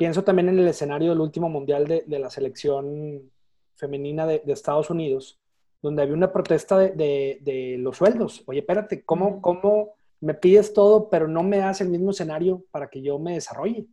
[0.00, 3.30] Pienso también en el escenario del último mundial de, la selección
[3.76, 5.38] femenina de, Estados Unidos,
[5.82, 8.42] donde había una protesta de, los sueldos.
[8.46, 12.88] Oye, espérate, ¿cómo, ¿cómo me pides todo, pero no me das el mismo escenario para
[12.88, 13.88] que yo me desarrolle?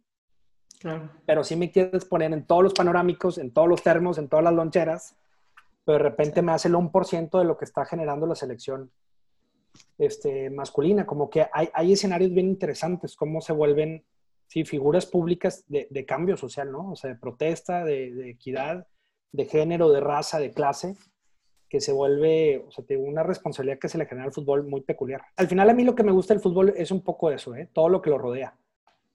[0.80, 1.12] Claro.
[1.26, 4.46] Pero sí me quieres poner en todos los panorámicos, en todos los termos, en todas
[4.46, 5.14] las loncheras,
[5.84, 8.90] pero de repente me hace el 1% de lo que está generando la selección
[9.98, 11.06] este, masculina.
[11.06, 14.06] Como que hay, hay escenarios bien interesantes, cómo se vuelven
[14.48, 16.92] sí, figuras públicas de, de, cambio social, ¿no?
[16.92, 18.88] O sea, de protesta, de, de, equidad,
[19.32, 20.96] de género, de raza, de clase,
[21.70, 24.82] que se vuelve, o sea, tiene una responsabilidad que se le genera al fútbol muy
[24.82, 25.22] peculiar.
[25.36, 27.70] Al final a mí lo que me gusta del fútbol es un poco eso, ¿eh?
[27.74, 28.56] Todo lo que lo rodea.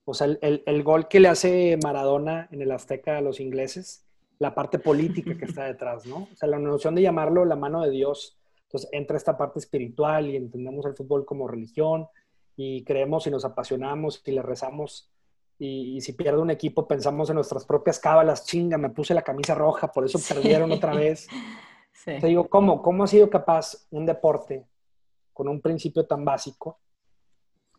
[0.05, 4.05] O sea, el, el, gol que le hace Maradona en el Azteca a los ingleses,
[4.39, 6.29] la parte política que está detrás, ¿no?
[6.33, 8.37] O sea, la noción de llamarlo la mano de Dios.
[8.65, 12.09] Entonces entra esta parte espiritual y entendemos el fútbol como religión
[12.57, 15.12] y creemos y nos apasionamos y le rezamos
[15.65, 19.55] y, si pierde un equipo pensamos en nuestras propias cábalas, chinga, me puse la camisa
[19.55, 21.29] roja, por eso perdieron otra vez.
[22.05, 22.83] Te digo, ¿cómo?
[22.83, 24.67] ¿Cómo ha sido capaz un deporte
[25.33, 26.81] con un principio tan básico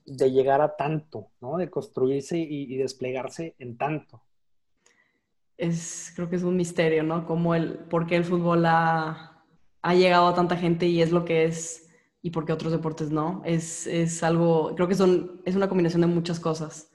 [0.06, 1.58] de llegar a tanto, ¿no?
[1.58, 4.22] De construirse y, desplegarse en tanto.
[5.58, 7.26] Es, creo que es un misterio, ¿no?
[7.26, 9.44] Como el, por qué el fútbol ha,
[9.82, 11.90] ha llegado a tanta gente y es lo que es
[12.22, 13.42] y por qué otros deportes no.
[13.44, 16.90] Es, es algo, creo que son, es una combinación de muchas cosas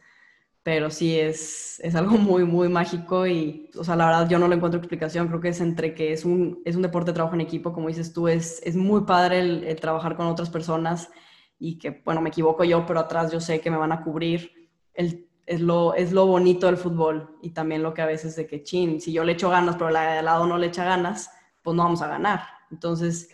[0.62, 4.48] pero sí es, es algo muy, muy mágico y, o sea, la verdad yo no
[4.48, 7.34] lo encuentro explicación, creo que es entre que es un, es un deporte de trabajo
[7.34, 11.10] en equipo, como dices tú, es, es muy padre el, trabajar con otras personas
[11.58, 14.70] y que, bueno, me equivoco yo, pero atrás yo sé que me van a cubrir,
[14.94, 18.46] el, es, lo, es lo bonito del fútbol y también lo que a veces de
[18.46, 21.30] que, chin, si yo le echo ganas, pero la de lado no le echa ganas,
[21.62, 22.42] pues no vamos a ganar.
[22.70, 23.30] Entonces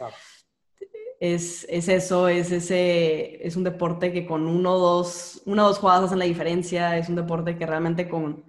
[1.20, 5.78] es, eso, es ese, es un deporte que con uno o dos, una o dos
[5.78, 8.44] jugadas hacen la diferencia, es un deporte que realmente con,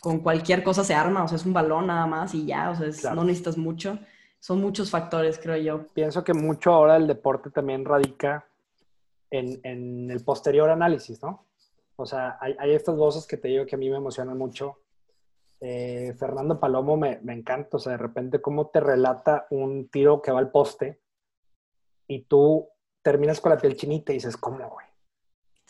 [0.00, 2.92] con cualquier cosa se arma, o sea, es un balón nada más y ya, o
[2.92, 3.98] sea, no necesitas mucho.
[4.40, 5.88] Son muchos factores, creo yo.
[5.88, 8.46] Pienso que mucho ahora el deporte también radica
[9.30, 11.44] en, el posterior análisis, ¿no?
[11.96, 14.78] O sea, hay, estas voces que te digo que a mí me emocionan mucho.
[15.60, 20.22] Eh, Fernando Palomo me, me, encanta, o sea, de repente cómo te relata un tiro
[20.22, 21.00] que va al poste
[22.08, 22.68] y tú
[23.02, 24.86] terminas con la piel chinita y dices, ¿cómo, güey?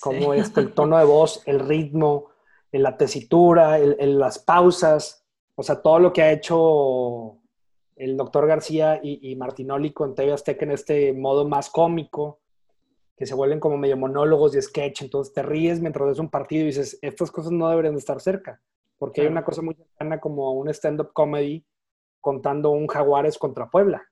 [0.01, 2.31] ¿Cómo es el tono de voz, el ritmo,
[2.73, 5.27] la tesitura, las pausas?
[5.57, 7.37] O sea, todo lo que ha hecho
[7.97, 12.39] el doctor García y, y Martinoli con TV Azteca en este modo más cómico,
[13.17, 16.63] que se vuelven como medio monólogos y sketch, entonces te ríes mientras ves un partido
[16.63, 18.63] y dices, estas cosas no deberían de estar cerca,
[18.97, 21.67] porque hay una cosa muy cercana como un stand-up comedy
[22.21, 24.05] contando un Jaguares contra Puebla.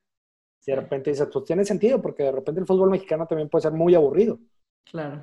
[0.66, 3.62] Y de repente dices, pues tiene sentido, porque de repente el fútbol mexicano también puede
[3.62, 4.40] ser muy aburrido.
[4.84, 5.22] Claro.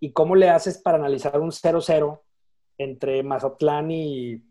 [0.00, 2.20] ¿Y cómo le haces para analizar un 0-0
[2.78, 4.42] entre Mazatlán y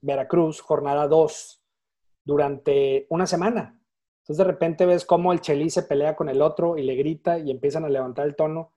[0.00, 1.62] Veracruz, jornada 2,
[2.24, 3.76] durante una semana?
[4.18, 7.38] Entonces de repente ves cómo el Chelí se pelea con el otro y le grita
[7.40, 8.72] y empiezan a levantar el tono.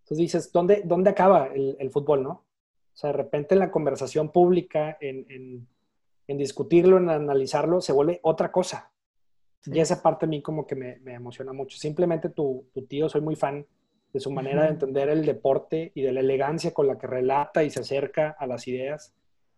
[0.00, 2.30] Entonces dices, ¿dónde, dónde acaba el, fútbol, no?
[2.30, 5.68] O sea, de repente en la conversación pública, en,
[6.26, 8.93] en discutirlo, en analizarlo, se vuelve otra cosa.
[9.66, 11.78] Y esa parte a mí como que me, me emociona mucho.
[11.78, 13.66] Simplemente tu, tu, tío, soy muy fan
[14.12, 17.64] de su manera de entender el deporte y de la elegancia con la que relata
[17.64, 19.14] y se acerca a las ideas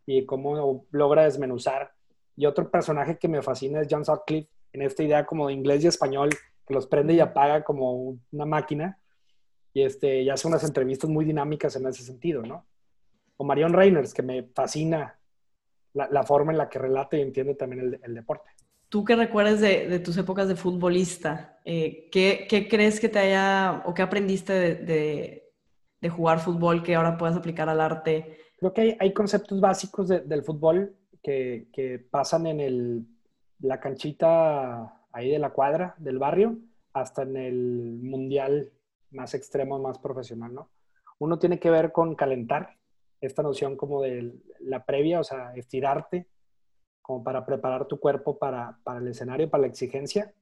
[0.06, 1.92] y cómo logra desmenuzar.
[2.36, 5.84] Y otro personaje que me fascina es John Sutcliffe, en esta idea como de inglés
[5.84, 6.30] y español,
[6.66, 8.98] que los prende y apaga como una máquina.
[9.72, 12.66] Y, este, y hace unas entrevistas muy dinámicas en ese sentido, ¿no?
[13.36, 15.18] O Marion Reiners, que me fascina
[15.92, 18.50] la, la forma en la que relata y entiende también el, el deporte.
[18.88, 23.94] Tú que recuerdes de, tus épocas de futbolista, eh, ¿qué, crees que te haya o
[23.94, 25.42] qué aprendiste de,
[26.09, 28.38] jugar fútbol que ahora puedas aplicar al arte?
[28.59, 33.07] Creo que hay, conceptos básicos del fútbol que, pasan en el,
[33.61, 36.59] la canchita ahí de la cuadra del barrio
[36.92, 38.70] hasta en el mundial
[39.11, 40.70] más extremo, más profesional, ¿no?
[41.18, 42.77] Uno tiene que ver con calentar,
[43.20, 46.29] esta noción como de la previa, o sea, estirarte,
[47.06, 50.34] como para preparar tu cuerpo para, para, el escenario, para la exigencia.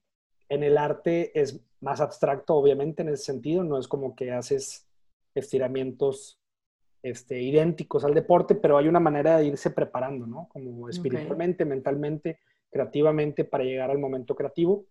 [0.49, 4.89] En el arte es más abstracto, obviamente, en ese sentido, no es como que haces
[5.35, 6.41] estiramientos
[7.03, 10.49] este, idénticos al deporte, pero hay una manera de irse preparando, ¿no?
[10.49, 12.39] Como espiritualmente, mentalmente,
[12.71, 14.87] creativamente, para llegar al momento creativo.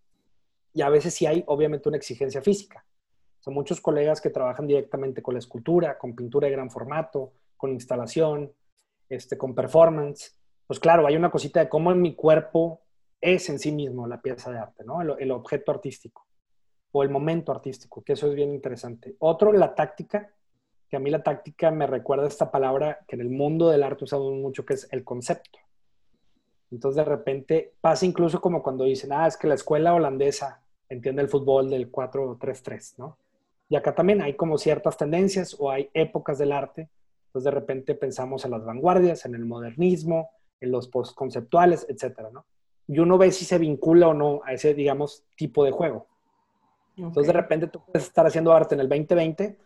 [0.75, 2.86] Y a veces sí hay, obviamente, una exigencia física.
[3.39, 7.71] Son muchos colegas que trabajan directamente con la escultura, con pintura de gran formato, con
[7.71, 8.53] instalación,
[9.09, 12.82] este, con performance pues claro, hay una cosita de cómo en mi cuerpo
[13.19, 15.02] es en sí mismo la pieza de arte, ¿no?
[15.02, 16.28] El, objeto artístico
[16.91, 19.15] o el momento artístico, que eso es bien interesante.
[19.19, 20.30] Otro, la táctica,
[20.89, 24.04] que a mí la táctica me recuerda esta palabra que en el mundo del arte
[24.04, 25.60] usamos mucho, que es el concepto.
[26.69, 31.21] Entonces de repente pasa incluso como cuando dicen, ah, es que la escuela holandesa entiende
[31.21, 33.17] el fútbol del 4-3-3, ¿no?
[33.69, 36.89] Y acá también hay como ciertas tendencias o hay épocas del arte.
[37.28, 40.30] Entonces de repente pensamos en las vanguardias, en el modernismo,
[40.63, 42.45] en los postconceptuales, etcétera, ¿no?
[42.88, 46.08] Y uno ve si se vincula o no a ese, digamos, tipo de juego.
[46.97, 49.58] Entonces, de repente tú puedes estar haciendo arte en el 2020,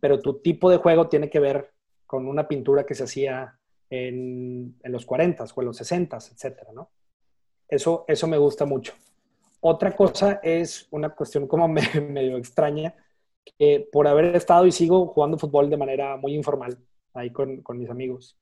[0.00, 1.72] pero tu tipo de juego tiene que ver
[2.06, 3.58] con una pintura que se hacía
[3.90, 6.90] en, en los 40 o en los 60, etcétera, ¿no?
[7.68, 8.92] Eso, eso me gusta mucho.
[9.60, 12.94] Otra cosa es una cuestión como medio extraña,
[13.58, 16.78] que por haber estado y sigo jugando fútbol de manera muy informal,
[17.14, 18.36] ahí con, con mis amigos,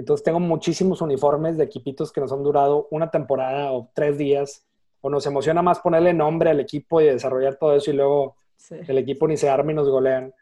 [0.00, 4.66] entonces tengo muchísimos uniformes de equipitos que nos han durado una temporada o tres días.
[5.04, 8.36] O nos emociona más ponerle nombre al equipo y desarrollar todo eso y luego
[8.70, 10.32] el equipo ni se arma y nos golean.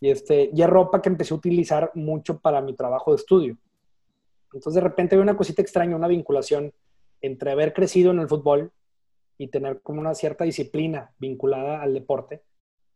[0.00, 3.56] Y, este, y es ropa que empecé a utilizar mucho para mi trabajo de estudio.
[4.52, 6.72] Entonces de repente veo una cosita extraña, una vinculación
[7.20, 8.70] entre haber crecido en el fútbol
[9.38, 12.42] y tener como una cierta disciplina vinculada al deporte.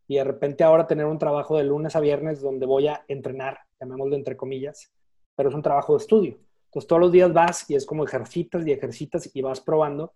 [0.07, 3.61] y de repente ahora tener un trabajo de lunes a viernes donde voy a entrenar,
[3.81, 4.93] llamémoslo entre comillas,
[5.41, 6.37] pero es un trabajo de estudio.
[6.67, 10.13] Entonces todos los días vas y es como ejercitas y ejercitas y vas probando.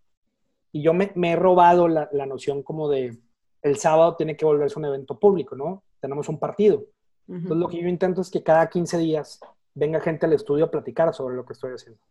[0.70, 3.18] Y yo me, he robado la, noción como de
[3.62, 5.82] el sábado tiene que volverse un evento público, ¿no?
[5.98, 6.84] Tenemos un partido.
[7.26, 9.40] Entonces lo que yo intento es que cada 15 días
[9.72, 12.02] venga gente al estudio a platicar sobre lo que estoy haciendo.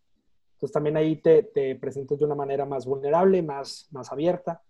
[0.54, 4.64] Entonces también ahí te, te presentas de una manera más vulnerable, más, más abierta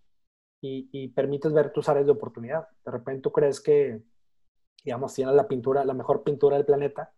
[0.60, 2.68] y, y, permites ver tus áreas de oportunidad.
[2.84, 4.02] De repente tú crees que,
[4.84, 7.14] digamos, tienes la pintura, la mejor pintura del planeta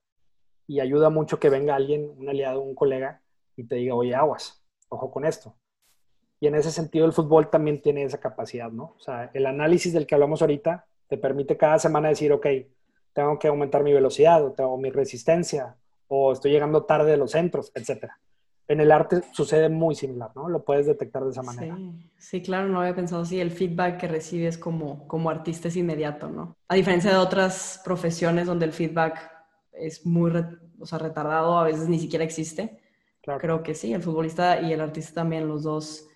[0.67, 3.21] y ayuda mucho que venga alguien, un aliado, un colega,
[3.55, 5.55] y te diga, oye, aguas, ojo con esto.
[6.39, 8.95] Y en ese sentido el fútbol también tiene esa capacidad, ¿no?
[8.97, 12.47] O sea, el análisis del que hablamos ahorita te permite cada semana decir, ok,
[13.13, 17.31] tengo que aumentar mi velocidad o, tengo mi resistencia o estoy llegando tarde de los
[17.31, 18.11] centros, etc.
[18.67, 20.49] En el arte sucede muy similar, ¿no?
[20.49, 21.75] Lo puedes detectar de esa manera.
[21.75, 23.39] Sí, sí claro, no había pensado así.
[23.39, 26.57] El feedback que recibes como, como artista es inmediato, ¿no?
[26.67, 29.34] A diferencia de otras profesiones donde el feedback
[29.77, 30.31] es muy
[30.79, 32.79] o sea, retardado, a veces ni siquiera existe.
[33.21, 36.07] Creo que sí, el futbolista y el artista también, los dos,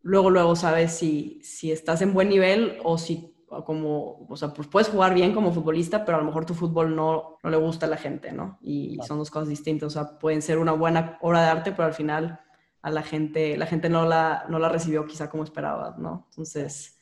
[0.00, 4.66] luego, luego sabes si, si estás en buen nivel o si como, o sea, pues
[4.66, 7.86] puedes jugar bien como futbolista, pero a lo mejor tu fútbol no, no le gusta
[7.86, 8.58] a la gente, ¿no?
[8.60, 11.84] Y son dos cosas distintas, o sea, pueden ser una buena obra de arte, pero
[11.84, 12.40] al final
[12.82, 16.26] a la gente, la gente no la, no la recibió quizá como esperabas, ¿no?
[16.30, 16.98] Entonces,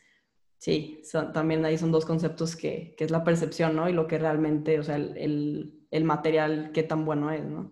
[0.58, 1.02] sí,
[1.32, 3.88] también ahí son dos conceptos que, que, es la percepción, ¿no?
[3.88, 7.70] Y lo que realmente, o sea, el el material qué tan bueno es, ¿no?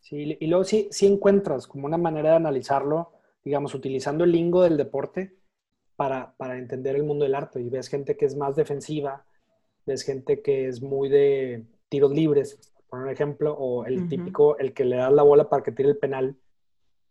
[0.00, 3.12] Sí, y luego sí, sí encuentras como una manera de analizarlo,
[3.44, 5.36] digamos, utilizando el lingo del deporte
[5.94, 7.60] para, para entender el mundo del arte.
[7.60, 9.26] Y ves gente que es más defensiva,
[9.84, 14.72] ves gente que es muy de tiros libres, por un ejemplo, o el típico, el
[14.72, 16.36] que le da la bola para que tire el penal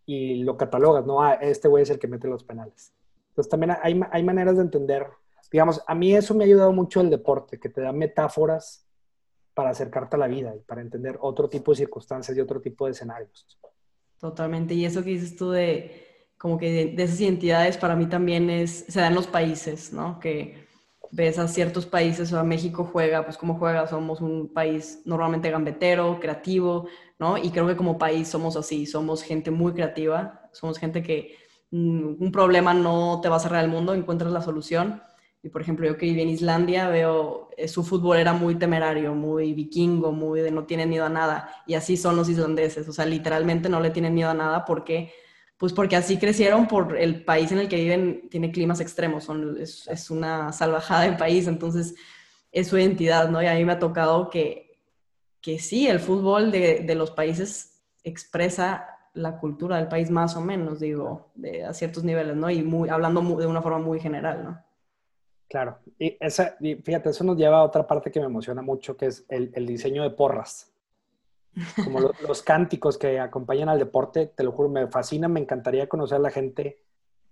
[0.05, 1.23] y lo catalogas, ¿no?
[1.23, 2.93] Ah, este güey es el que mete los penales.
[3.29, 5.07] Entonces también hay, hay maneras de entender,
[5.51, 8.85] digamos, a mí eso me ha ayudado mucho el deporte, que te da metáforas
[9.53, 12.85] para acercarte a la vida y para entender otro tipo de circunstancias y otro tipo
[12.85, 13.45] de escenarios.
[14.19, 14.73] Totalmente.
[14.73, 18.85] Y eso que dices tú de como que de, esas identidades para mí también es,
[18.87, 20.19] se da los países, ¿no?
[20.19, 20.67] Que
[21.11, 25.51] ves a ciertos países, o a México juega, pues como juega, somos un país normalmente
[25.51, 26.87] gambetero, creativo,
[27.19, 27.37] ¿no?
[27.37, 31.35] Y creo que como país somos así, somos gente muy creativa, somos gente que
[31.69, 35.01] mm, un problema no te va a cerrar el mundo, encuentras la solución
[35.43, 39.15] y por ejemplo, yo que viví en Islandia, veo, eh, su fútbol era muy temerario,
[39.15, 41.51] muy vikingo, muy de no tienen miedo a nada.
[41.65, 45.11] Y así son los islandeses, o sea, literalmente no le tienen miedo a nada porque,
[45.57, 49.27] pues porque así crecieron por el país en el que viven, tiene climas extremos,
[49.59, 51.95] es, una salvajada de país, entonces
[52.51, 53.41] es su identidad, ¿no?
[53.41, 54.79] Y a mí me ha tocado que,
[55.41, 60.41] que sí, el fútbol de, de los países expresa la cultura del país más o
[60.41, 61.31] menos, digo,
[61.67, 62.49] a ciertos niveles, ¿no?
[62.51, 64.70] Y muy, hablando de una forma muy general, ¿no?
[65.51, 69.07] Claro, y, esa, fíjate, eso nos lleva a otra parte que me emociona mucho, que
[69.07, 70.71] es el, diseño de porras.
[71.83, 76.15] Como los cánticos que acompañan al deporte, te lo juro, me fascina, me encantaría conocer
[76.15, 76.79] a la gente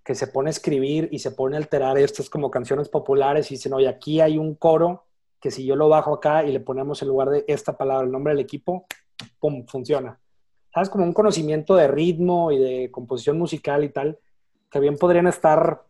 [0.04, 3.56] que se pone a escribir y se pone a alterar estas como canciones populares y
[3.56, 5.06] dicen, oye, aquí hay un coro
[5.40, 8.12] que si yo lo bajo acá y le ponemos en lugar de esta palabra el
[8.12, 8.86] nombre del equipo,
[9.40, 10.20] ¡pum!, funciona.
[10.74, 10.90] ¿Sabes?
[10.90, 14.20] Como un conocimiento de ritmo y de composición musical y tal,
[14.70, 15.86] que bien podrían estar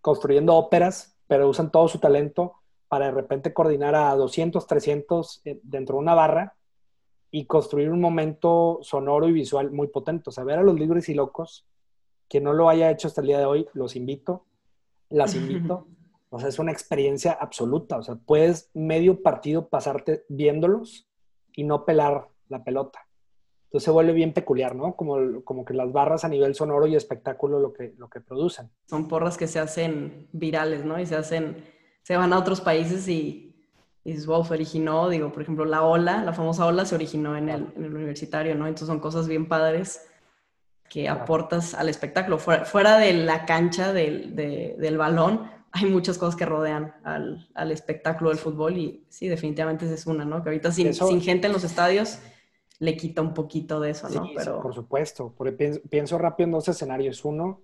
[0.00, 2.56] construyendo óperas pero usan todo su talento
[2.88, 6.56] para de repente coordinar a 200, 300 eh, dentro de una barra
[7.30, 10.30] y construir un momento sonoro y visual muy potente.
[10.30, 11.68] O sea, ver a los libres y locos,
[12.28, 14.44] que no lo haya hecho hasta el día de hoy, los invito,
[15.08, 15.86] las invito.
[16.30, 17.98] O sea, es una experiencia absoluta.
[17.98, 21.08] O sea, puedes medio partido pasarte viéndolos
[21.52, 23.06] y no pelar la pelota.
[23.70, 24.96] Entonces se vuelve bien peculiar, ¿no?
[24.96, 28.68] Como, como que las barras a nivel sonoro y espectáculo lo que, lo que producen.
[28.88, 30.98] Son porras que se hacen virales, ¿no?
[30.98, 31.64] Y se hacen,
[32.02, 33.54] se van a otros países y,
[34.02, 37.48] y wow, se originó, digo, por ejemplo, la ola, la famosa ola se originó en
[37.48, 38.66] el, en el universitario, ¿no?
[38.66, 40.04] Entonces son cosas bien padres
[40.88, 42.38] que aportas al espectáculo.
[42.38, 48.30] Fuera, de la cancha del, del, balón, hay muchas cosas que rodean al, al, espectáculo
[48.30, 50.42] del fútbol y sí, definitivamente esa es una, ¿no?
[50.42, 52.18] Que ahorita sin, sin gente en los estadios
[52.80, 54.26] le quita un poquito de eso, ¿no?
[54.34, 54.60] Pero...
[54.60, 55.52] por supuesto, porque
[55.88, 57.24] pienso, rápido en dos escenarios.
[57.24, 57.60] Uno,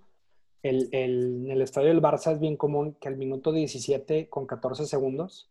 [0.63, 4.87] el, en el estadio del Barça es bien común que al minuto 17 con 14
[4.87, 5.51] segundos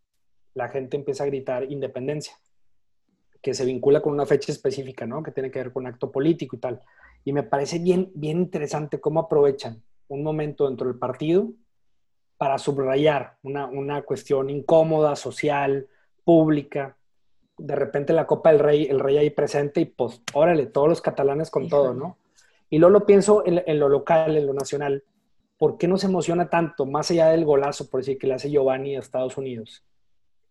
[0.53, 2.37] la gente empieza a gritar independencia,
[3.41, 5.23] que se vincula con una fecha específica, ¿no?
[5.23, 6.81] Que tiene que ver con acto político y tal.
[7.23, 11.51] Y me parece bien, bien interesante cómo aprovechan un momento dentro del partido
[12.37, 15.87] para subrayar una, una cuestión incómoda, social,
[16.23, 16.97] pública,
[17.57, 21.01] de repente la Copa del Rey, el Rey ahí presente y pues, órale, todos los
[21.01, 22.17] catalanes con todo, ¿no?
[22.69, 25.03] Y luego lo pienso en, lo local, en lo nacional.
[25.57, 28.95] ¿por qué nos emociona tanto, más allá del golazo, por decir, que le hace Giovanni
[28.95, 29.83] a Estados Unidos?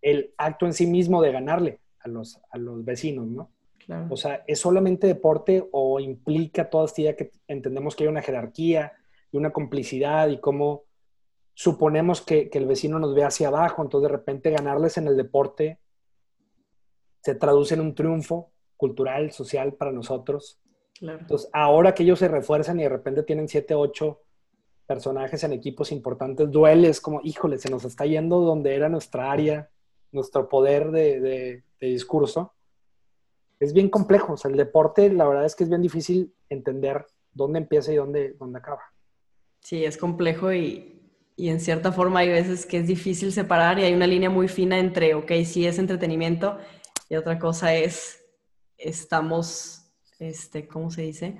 [0.00, 3.50] El acto en sí mismo de ganarle a los, a los vecinos, ¿no?
[4.08, 8.22] O sea, ¿es solamente deporte o implica toda esta idea que entendemos que hay una
[8.22, 8.94] jerarquía
[9.30, 10.84] y una complicidad y cómo
[11.52, 15.78] suponemos que, el vecino nos ve hacia abajo, entonces de repente ganarles en el deporte
[17.24, 20.60] se traduce en un triunfo cultural, social para nosotros.
[21.00, 24.22] Entonces, ahora que ellos se refuerzan y de repente tienen siete, ocho
[24.86, 29.32] personajes en equipos importantes, duele, es como, híjole, se nos está yendo donde era nuestra
[29.32, 29.70] área,
[30.12, 32.54] nuestro poder de discurso
[33.60, 34.34] es bien complejo.
[34.34, 37.96] O sea, el deporte, la verdad es que es bien difícil entender dónde empieza y
[37.96, 38.82] dónde, dónde acaba.
[39.60, 41.00] Sí, es complejo y,
[41.36, 44.48] y, en cierta forma hay veces que es difícil separar y hay una línea muy
[44.48, 46.58] fina entre, ok, sí es entretenimiento
[47.08, 48.24] y otra cosa es,
[48.78, 51.38] estamos, este, ¿cómo se dice?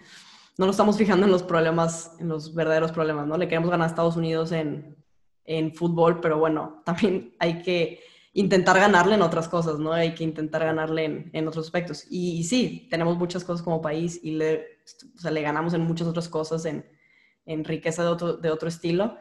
[0.57, 3.37] No nos estamos fijando en los problemas, en los verdaderos problemas, ¿no?
[3.37, 4.97] Le queremos ganar a Estados Unidos en,
[5.45, 8.01] en fútbol, pero bueno, también hay que
[8.35, 9.93] intentar ganarle en otras cosas, ¿no?
[9.93, 12.05] Hay que intentar ganarle en, otros aspectos.
[12.11, 14.81] Y, sí, tenemos muchas cosas como país y le,
[15.17, 16.85] o sea, le ganamos en muchas otras cosas, en,
[17.47, 19.19] en riqueza de otro, de otro, estilo,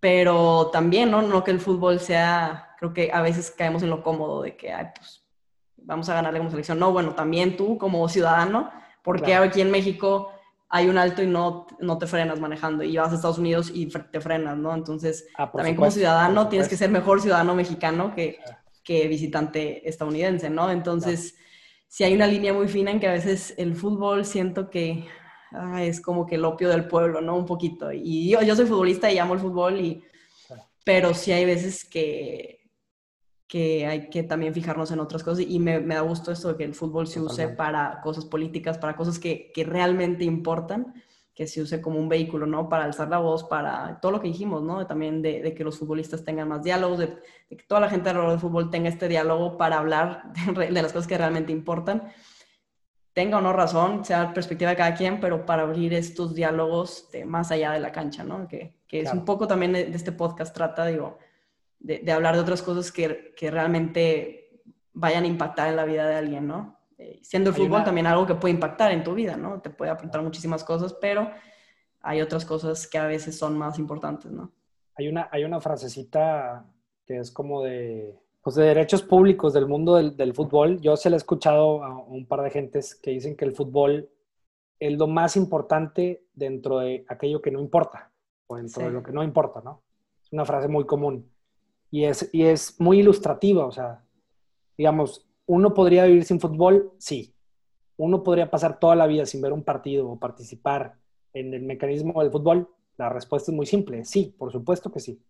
[0.00, 1.22] pero también, ¿no?
[1.22, 4.72] No que el fútbol sea, creo que a veces caemos en lo cómodo de que,
[4.72, 5.25] ay, pues,
[5.86, 6.78] vamos a ganarle como selección.
[6.78, 8.70] No, bueno, también tú como ciudadano,
[9.02, 10.32] porque aquí en México
[10.68, 13.86] hay un alto y no, no te frenas manejando y vas a Estados Unidos y
[13.86, 14.74] te frenas, ¿no?
[14.74, 18.38] Entonces, ah, también como ciudadano tienes que ser mejor ciudadano mexicano que,
[18.82, 20.70] que visitante estadounidense, ¿no?
[20.70, 21.36] Entonces,
[21.86, 25.06] si hay una línea muy fina en que a veces el fútbol siento que
[25.52, 27.36] ah, es como que el opio del pueblo, ¿no?
[27.36, 27.92] Un poquito.
[27.92, 30.02] Y yo, yo soy futbolista y amo el fútbol, y,
[30.84, 32.65] pero sí hay veces que
[33.48, 36.64] que hay que también fijarnos en otras cosas y me, da gusto esto de que
[36.64, 40.94] el fútbol se use para cosas políticas, para cosas que, realmente importan,
[41.32, 42.68] que se use como un vehículo, ¿no?
[42.68, 44.86] Para alzar la voz, para todo lo que dijimos, ¿no?
[44.86, 47.18] También de, que los futbolistas tengan más diálogos, de,
[47.48, 51.06] que toda la gente alrededor del fútbol tenga este diálogo para hablar de, las cosas
[51.06, 52.08] que realmente importan.
[53.12, 57.24] Tenga o no razón, sea perspectiva de cada quien, pero para abrir estos diálogos de
[57.24, 58.48] más allá de la cancha, ¿no?
[58.48, 61.18] Que, es un poco también de este podcast trata, digo,
[61.78, 64.62] de, hablar de otras cosas que, que, realmente
[64.92, 66.78] vayan a impactar en la vida de alguien, ¿no?
[66.98, 69.60] Eh, siendo el fútbol también algo que puede impactar en tu vida, ¿no?
[69.60, 71.30] Te puede apuntar muchísimas cosas, pero
[72.00, 74.52] hay otras cosas que a veces son más importantes, ¿no?
[74.94, 76.64] Hay una, hay una frasecita
[77.04, 80.80] que es como de, pues de derechos públicos del mundo del, del, fútbol.
[80.80, 84.08] Yo se le he escuchado a un par de gentes que dicen que el fútbol
[84.78, 88.10] es lo más importante dentro de aquello que no importa,
[88.46, 89.82] o dentro de lo que no importa, ¿no?
[90.22, 91.30] Es una frase muy común.
[91.96, 94.04] Y es, y es muy ilustrativa, o sea,
[94.76, 97.34] digamos, uno podría vivir sin fútbol, sí.
[97.96, 100.98] Uno podría pasar toda la vida sin ver un partido o participar
[101.32, 102.68] en el mecanismo del fútbol.
[102.98, 105.24] La respuesta es muy simple, sí, por supuesto que sí.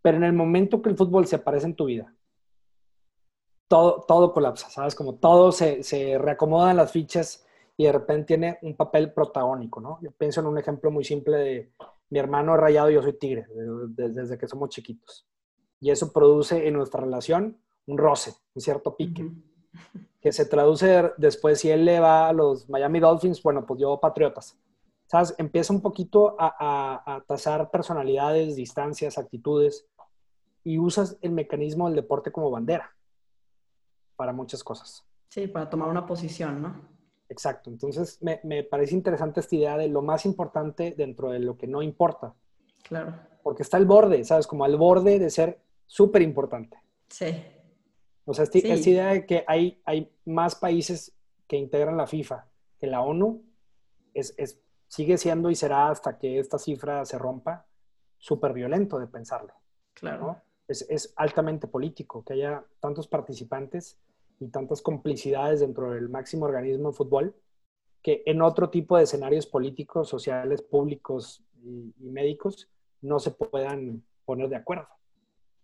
[0.00, 2.14] Pero en el momento que el fútbol se aparece en tu vida,
[3.68, 4.94] todo, todo colapsa, ¿sabes?
[4.94, 7.46] Como todo se, se reacomodan las fichas
[7.76, 9.98] y de repente tiene un papel protagónico, ¿no?
[10.00, 11.72] Yo pienso en un ejemplo muy simple de
[12.08, 13.46] mi hermano rayado y yo soy tigre,
[13.90, 15.28] desde que somos chiquitos
[15.80, 19.30] y eso produce en nuestra relación un roce, un cierto pique,
[20.20, 23.98] que se traduce después si él le va a los Miami Dolphins, bueno, pues yo
[24.00, 24.58] Patriotas.
[25.06, 25.34] ¿Sabes?
[25.38, 29.88] Empieza un poquito a, a, tasar personalidades, distancias, actitudes
[30.64, 32.94] y usas el mecanismo del deporte como bandera
[34.16, 35.06] para muchas cosas.
[35.28, 36.88] Sí, para tomar una posición, ¿no?
[37.30, 37.70] Exacto.
[37.70, 41.66] Entonces, me, me parece interesante esta idea de lo más importante dentro de lo que
[41.66, 42.34] no importa.
[42.82, 43.14] Claro.
[43.42, 44.46] Porque está el borde, ¿sabes?
[44.46, 46.78] Como al borde de ser súper importante.
[47.08, 47.34] Sí.
[48.24, 51.16] O sea, esta, idea de que hay, hay más países
[51.48, 52.46] que integran la FIFA
[52.78, 53.42] que la ONU
[54.14, 57.66] es, es, sigue siendo y será hasta que esta cifra se rompa
[58.18, 59.54] súper violento de pensarlo.
[59.94, 60.40] Claro.
[60.68, 63.98] Es, es, altamente político que haya tantos participantes
[64.38, 67.34] y tantas complicidades dentro del máximo organismo de fútbol
[68.02, 72.68] que en otro tipo de escenarios políticos, sociales, públicos y médicos
[73.00, 74.88] no se puedan poner de acuerdo.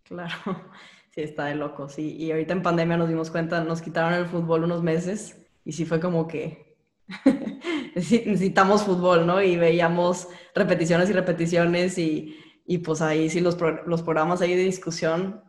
[0.05, 0.35] Claro,
[1.11, 2.17] sí, está de loco, sí.
[2.17, 5.85] Y ahorita en pandemia nos dimos cuenta, nos quitaron el fútbol unos meses y sí
[5.85, 6.77] fue como que
[7.95, 9.43] necesitamos fútbol, ¿no?
[9.43, 14.63] Y veíamos repeticiones y repeticiones y, y pues ahí sí los, los programas ahí de
[14.65, 15.43] discusión,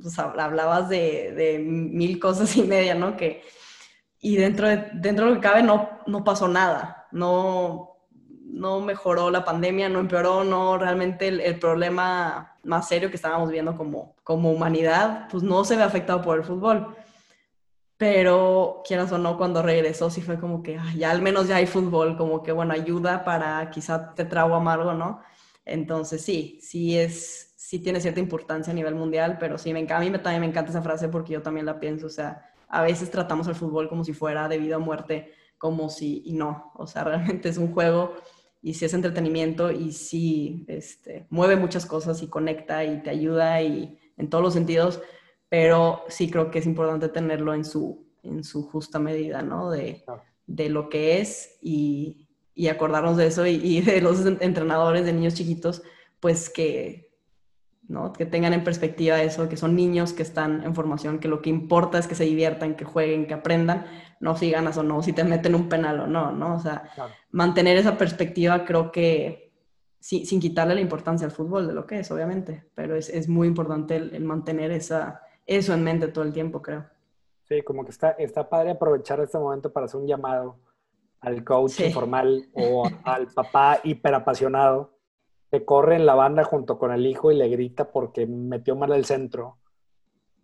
[0.00, 3.16] pues hablabas de, de, mil cosas y media, ¿no?
[3.16, 3.42] Que,
[4.20, 7.97] y dentro de, dentro de lo que cabe no, no pasó nada, no,
[8.48, 13.76] no mejoró la pandemia, no empeoró, no realmente el, problema más serio que estábamos viendo
[13.76, 16.96] como, como humanidad, pues no se ve afectado por el fútbol.
[17.96, 21.66] Pero quieras o no, cuando regresó sí fue como que ya al menos ya hay
[21.66, 25.20] fútbol, como que bueno, ayuda para quizá te trago amargo, ¿no?
[25.64, 29.98] Entonces sí, sí es, sí tiene cierta importancia a nivel mundial, pero sí, me, a
[30.00, 33.10] mí también me encanta esa frase porque yo también la pienso, o sea, a veces
[33.10, 36.86] tratamos el fútbol como si fuera de vida o muerte, como si, y no, o
[36.86, 38.14] sea, realmente es un juego
[38.62, 43.62] y sí es entretenimiento y sí este, mueve muchas cosas y conecta y te ayuda
[43.62, 45.00] y en todos los sentidos,
[45.48, 49.70] pero sí creo que es importante tenerlo en su, en su justa medida, ¿no?
[49.70, 50.04] De,
[50.46, 52.28] de lo que es y,
[52.58, 55.82] y acordarnos de eso y, de los entrenadores de niños chiquitos,
[56.18, 57.07] pues que,
[57.88, 58.12] ¿no?
[58.12, 61.50] que tengan en perspectiva eso, que son niños que están en formación, que lo que
[61.50, 63.86] importa es que se diviertan, que jueguen, que aprendan,
[64.20, 66.54] no si ganas o no, si te meten un penal o no, ¿no?
[66.56, 66.90] O sea,
[67.30, 69.52] mantener esa perspectiva creo que
[70.00, 73.48] sin quitarle la importancia al fútbol de lo que es, obviamente, pero es, es muy
[73.48, 76.86] importante el, mantener esa, eso en mente todo el tiempo, creo.
[77.48, 80.60] Sí, como que está, está padre aprovechar este momento para hacer un llamado
[81.20, 84.97] al coach informal o al papá hiperapasionado
[85.50, 88.92] que corre en la banda junto con el hijo y le grita porque metió mal
[88.92, 89.58] el centro,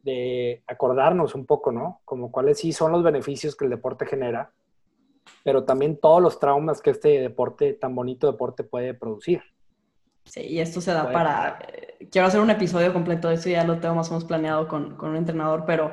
[0.02, 2.00] de acordarnos un poco, ¿no?
[2.05, 4.52] Como cuáles sí son los beneficios que el deporte genera,
[5.42, 9.42] pero también todos los traumas que este deporte, tan bonito deporte, puede producir.
[10.24, 11.59] Sí, y esto se da para...
[11.68, 14.68] Eh, quiero hacer un episodio completo de eso, ya lo tengo más o menos planeado
[14.68, 15.92] con, con un entrenador, pero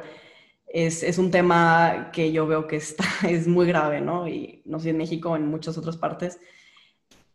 [0.68, 4.28] es, es, un tema que yo veo que está, es muy grave, ¿no?
[4.28, 6.39] Y no sé, en México en muchas otras partes,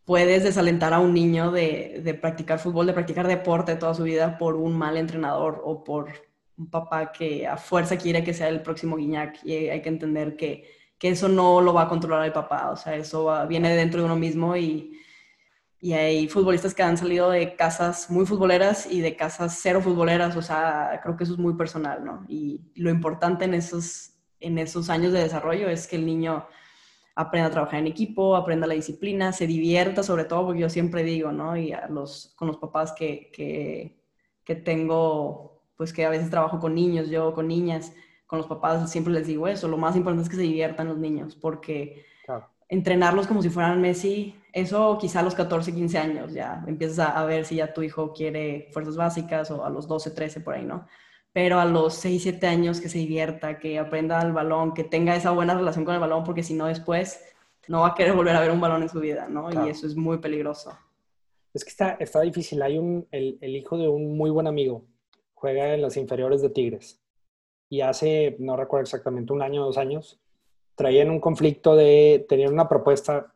[0.07, 4.39] puedes desalentar a un niño de, de, practicar fútbol, de practicar deporte toda su vida
[4.39, 6.13] por un mal entrenador o por
[6.57, 10.37] un papá que a fuerza quiere que sea el próximo Guiñac y hay que entender
[10.37, 10.65] que,
[10.99, 14.07] que eso no lo va a controlar el papá, o sea, eso viene dentro de
[14.07, 14.97] uno mismo y
[15.81, 20.35] y hay futbolistas que han salido de casas muy futboleras y de casas cero futboleras,
[20.37, 22.25] o sea, creo que eso es muy personal, ¿no?
[22.29, 26.47] Y lo importante en esos, en esos años de desarrollo es que el niño
[27.17, 31.03] aprenda a trabajar en equipo, aprenda la disciplina, se divierta sobre todo, porque yo siempre
[31.03, 31.57] digo, ¿no?
[31.57, 33.99] Y a los, con los papás que, que,
[34.45, 37.93] que tengo, pues que a veces trabajo con niños, yo con niñas,
[38.27, 40.99] con los papás siempre les digo eso, lo más importante es que se diviertan los
[40.99, 42.05] niños, porque
[42.69, 47.25] entrenarlos como si fueran Messi, eso quizá a los 14, 15 años ya empiezas a,
[47.25, 50.65] ver si ya tu hijo quiere fuerzas básicas o a los 12, 13 por ahí,
[50.65, 50.87] ¿no?
[51.37, 55.15] Pero a los 6, 7 años que se divierta, que aprenda el balón, que tenga
[55.15, 57.23] esa buena relación con el balón, porque si no después
[57.69, 59.51] no va a querer volver a ver un balón en su vida, ¿no?
[59.53, 60.73] Y eso es muy peligroso.
[61.53, 62.63] Es que está, está difícil.
[62.63, 64.87] Hay un, el, el hijo de un muy buen amigo,
[65.35, 67.03] juega en las inferiores de Tigres.
[67.69, 70.19] Y hace, no recuerdo exactamente, un año o dos años,
[70.75, 73.35] traían un conflicto de tener una propuesta,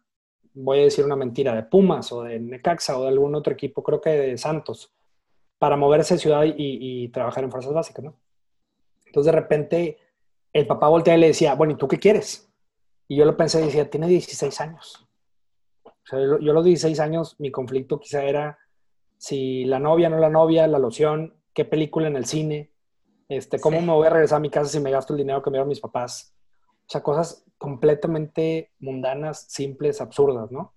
[0.54, 3.82] voy a decir una mentira, de Pumas o de Necaxa o de algún otro equipo,
[3.82, 4.90] creo que de Santos,
[5.60, 8.16] para moverse de ciudad y, trabajar en fuerzas básicas, ¿no?
[9.04, 9.98] Entonces de repente
[10.54, 12.50] el papá voltea y le decía, bueno, ¿y tú qué quieres?
[13.06, 15.06] Y yo lo pensé y decía, tiene 16 años.
[15.84, 18.58] O sea, yo, a los 16 años, mi conflicto quizá era
[19.18, 22.72] si la novia, no la novia, la loción, qué película en el cine,
[23.28, 25.50] este, cómo me voy a regresar a mi casa si me gasto el dinero que
[25.50, 26.34] me dieron mis papás.
[26.86, 30.72] O sea, cosas completamente mundanas, simples, absurdas, ¿no?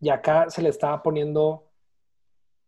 [0.00, 1.71] Y acá se le estaba poniendo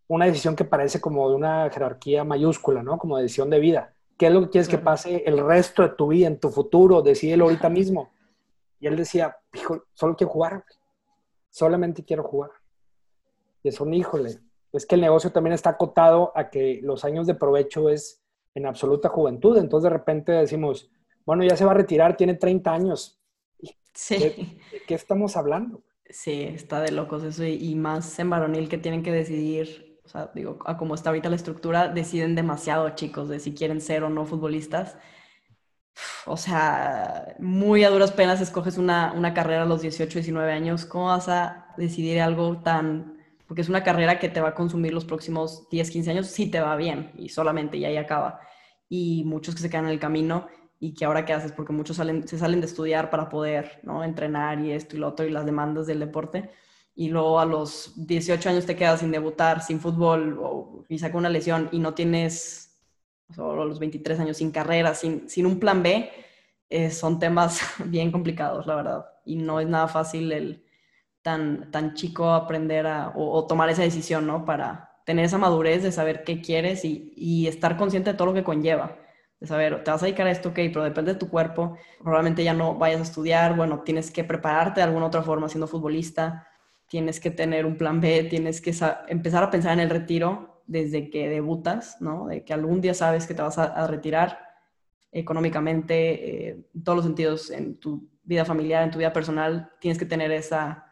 [0.09, 2.99] una decisión que parece como de una jerarquía mayúscula, ¿no?
[2.99, 3.95] Como decisión de vida.
[4.19, 7.03] ¿Qué es lo que quieres que pase el resto de tu vida, en tu futuro?
[7.03, 8.13] Decídelo ahorita mismo.
[8.79, 10.65] Y él decía, hijo, solo quiero jugar.
[11.51, 12.51] Solamente quiero jugar.
[13.63, 14.39] Y es un híjole.
[14.73, 18.23] Es que el negocio también está acotado a que los años de provecho es
[18.55, 19.57] en absoluta juventud.
[19.57, 20.91] Entonces de repente decimos,
[21.25, 23.21] bueno, ya se va a retirar, tiene 30 años.
[23.95, 24.19] Sí.
[24.19, 25.83] ¿De, qué estamos hablando?
[26.11, 30.31] Sí, está de locos eso y, más en varonil que tienen que decidir, o sea,
[30.35, 34.11] digo, a cómo está ahorita la estructura, deciden demasiado chicos de si quieren ser o
[34.11, 34.97] no futbolistas.
[36.27, 40.85] O sea, muy a duras penas escoges una, una carrera a los 18, 19 años.
[40.85, 43.19] ¿Cómo vas a decidir algo tan...
[43.47, 46.51] Porque es una carrera que te va a consumir los próximos 10, 15 años si
[46.51, 48.41] te va bien y solamente y ahí acaba.
[48.89, 50.49] Y muchos que se quedan en el camino
[50.81, 54.05] y que ahora qué haces, porque muchos salen, se salen de estudiar para poder ¿no?
[54.05, 56.51] entrenar y esto y lo otro y las demandas del deporte,
[56.95, 61.19] y luego a los 18 años te quedas sin debutar, sin fútbol, o, y saca
[61.19, 62.79] una lesión y no tienes,
[63.35, 66.11] solo a los 23 años sin carrera, sin, sin un plan B,
[66.71, 70.65] eh, son temas bien complicados, la verdad, y no es nada fácil el
[71.23, 74.45] tan, tan chico aprender a, o, tomar esa decisión, ¿no?
[74.45, 78.35] Para tener esa madurez de saber qué quieres y, y estar consciente de todo lo
[78.35, 78.99] que conlleva
[79.41, 82.45] de saber, te vas a dedicar a esto, ok, pero depende de tu cuerpo, probablemente
[82.45, 86.47] ya no vayas a estudiar, bueno, tienes que prepararte de alguna otra forma siendo futbolista,
[86.89, 88.75] tienes que tener un plan B, tienes que
[89.09, 92.27] empezar a pensar en el retiro desde que debutas, ¿no?
[92.27, 94.39] De que algún día sabes que te vas a, retirar
[95.13, 99.99] económicamente, eh, en todos los sentidos, en tu vida familiar, en tu vida personal, tienes
[99.99, 100.87] que tener esa,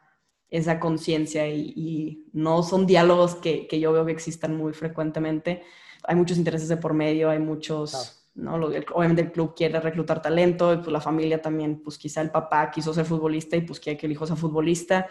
[0.49, 5.63] esa conciencia y, no son diálogos que, que, yo veo que existan muy frecuentemente.
[6.05, 8.55] Hay muchos intereses de por medio, hay muchos, ¿no?
[8.55, 12.71] obviamente el club quiere reclutar talento, y pues la familia también, pues quizá el papá
[12.71, 15.09] quiso ser futbolista y pues quiere que el hijo sea futbolista.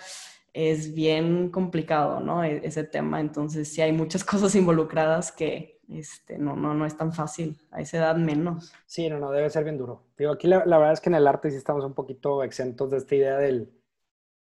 [0.53, 2.43] Es bien complicado, ¿no?
[2.43, 3.19] E, ese tema.
[3.19, 7.81] Entonces sí hay muchas cosas involucradas que, este, no, no, no es tan fácil, a
[7.81, 8.73] esa edad menos.
[8.85, 10.03] Sí, no, no, debe ser bien duro.
[10.17, 12.97] Digo, aquí la, verdad es que en el arte sí estamos un poquito exentos de
[12.97, 13.71] esta idea del,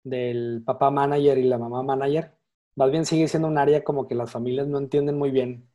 [0.03, 2.33] del papá manager y la mamá manager,
[2.75, 5.69] más bien sigue siendo un área como que las familias no entienden muy bien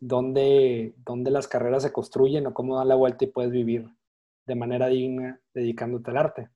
[0.00, 3.88] dónde, dónde las carreras se construyen o cómo dan la vuelta y puedes vivir
[4.46, 6.50] de manera digna dedicándote al arte.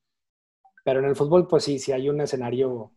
[0.84, 2.92] Pero en el fútbol, pues sí, sí hay un escenario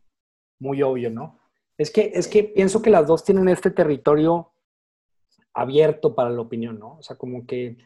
[0.59, 1.39] muy obvio, ¿no?
[1.77, 4.51] Es que, es que pienso que las dos tienen este territorio
[5.53, 6.97] abierto para la opinión, ¿no?
[6.97, 7.77] O sea, como que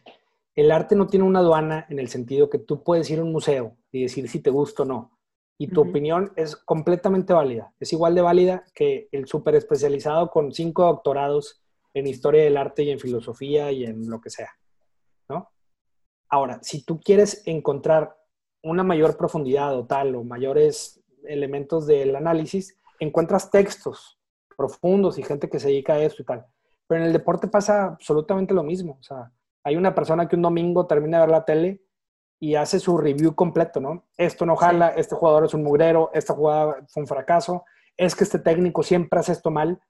[0.54, 3.32] el arte no tiene una aduana en el sentido que tú puedes ir a un
[3.32, 5.20] museo y decir si te gusta o no
[5.60, 7.70] y tu opinión es completamente válida.
[7.78, 11.60] Es igual de válida que el súper especializado con cinco doctorados
[11.92, 14.48] en historia del arte y en filosofía y en lo que sea,
[15.28, 15.50] ¿no?
[16.30, 18.16] Ahora, si tú quieres encontrar
[18.62, 24.18] una mayor profundidad o tal, o mayores elementos del análisis, encuentras textos
[24.56, 26.46] profundos y gente que se dedica a eso y tal.
[26.86, 28.98] Pero en el deporte pasa absolutamente lo mismo.
[29.00, 29.32] O sea,
[29.64, 31.82] hay una persona que un domingo termina de ver la tele
[32.38, 34.08] y hace su review completo, ¿no?
[34.16, 37.64] Esto no jala, este jugador es un mugrero, esta jugada fue un fracaso,
[37.96, 39.80] es que este técnico siempre hace esto mal.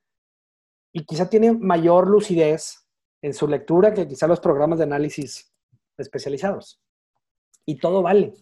[0.92, 2.86] Y quizá tiene mayor lucidez
[3.22, 5.52] en su lectura que quizá los programas de análisis
[5.96, 6.82] especializados.
[7.64, 8.34] Y todo vale,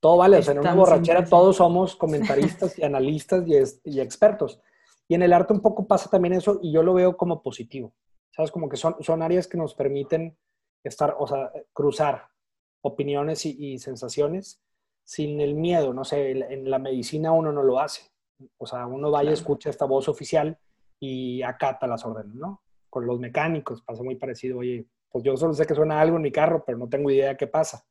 [0.00, 0.38] todo vale.
[0.38, 3.54] O sea, en una borrachera todos somos comentaristas y analistas y,
[3.90, 4.60] y expertos.
[5.08, 7.92] Y en el arte un poco pasa también eso y yo lo veo como positivo.
[8.34, 8.50] ¿Sabes?
[8.50, 10.36] Como que son, son áreas que nos permiten
[10.84, 12.28] estar, o sea, cruzar
[12.82, 14.62] opiniones y, sensaciones
[15.04, 15.92] sin el miedo.
[15.92, 18.10] No sé, en la medicina uno no lo hace.
[18.58, 20.58] O sea, uno vaya, escucha esta voz oficial
[21.00, 22.62] y acata las órdenes, ¿no?
[22.90, 24.58] Con los mecánicos pasa muy parecido.
[24.58, 27.36] Oye, pues yo solo sé que suena algo en mi carro, pero no tengo idea
[27.36, 27.86] qué pasa.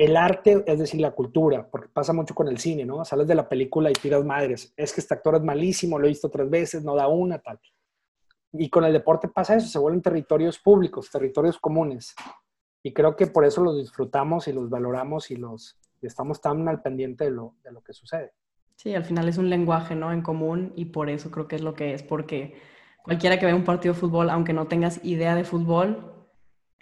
[0.00, 3.04] El arte, es decir, la cultura, porque pasa mucho con el cine, ¿no?
[3.04, 4.72] Sales de la película y tiras madres.
[4.74, 7.60] Es que este actor es malísimo, lo he visto tres veces, no da una, tal.
[8.54, 12.14] Y con el deporte pasa eso, se vuelven territorios públicos, territorios comunes.
[12.82, 16.80] Y creo que por eso los disfrutamos y los valoramos y los estamos tan al
[16.80, 18.32] pendiente de lo, de lo que sucede.
[18.76, 20.14] Sí, al final es un lenguaje, ¿no?
[20.14, 22.54] En común y por eso creo que es lo que es, porque
[23.02, 26.19] cualquiera que vea un partido de fútbol, aunque no tengas idea de fútbol,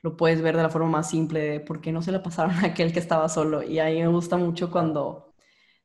[0.02, 2.52] lo puedes ver de la forma más simple de por qué no se le pasaron
[2.56, 3.62] a aquel que estaba solo.
[3.62, 5.28] Y ahí me gusta mucho cuando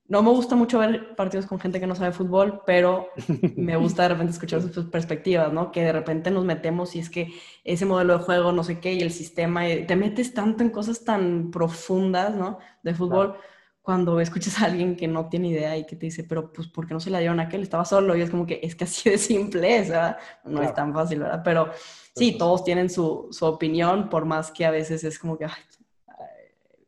[0.07, 3.09] no me gusta mucho ver partidos con gente que no sabe fútbol, pero
[3.55, 5.71] me gusta de repente escuchar sus perspectivas, ¿no?
[5.71, 7.33] Que de repente nos metemos y es que
[7.63, 10.69] ese modelo de juego, no sé qué, y el sistema, y te metes tanto en
[10.69, 12.59] cosas tan profundas, ¿no?
[12.83, 13.37] De fútbol,
[13.83, 16.87] cuando escuchas a alguien que no tiene idea y que te dice, pero pues, ¿por
[16.87, 17.61] qué no se la dieron a aquel?
[17.61, 20.17] Estaba solo, y es como que es que así de simple es, ¿verdad?
[20.43, 21.41] No es tan fácil, ¿verdad?
[21.43, 21.69] Pero
[22.15, 25.45] sí, todos tienen su, su, opinión, por más que a veces es como que...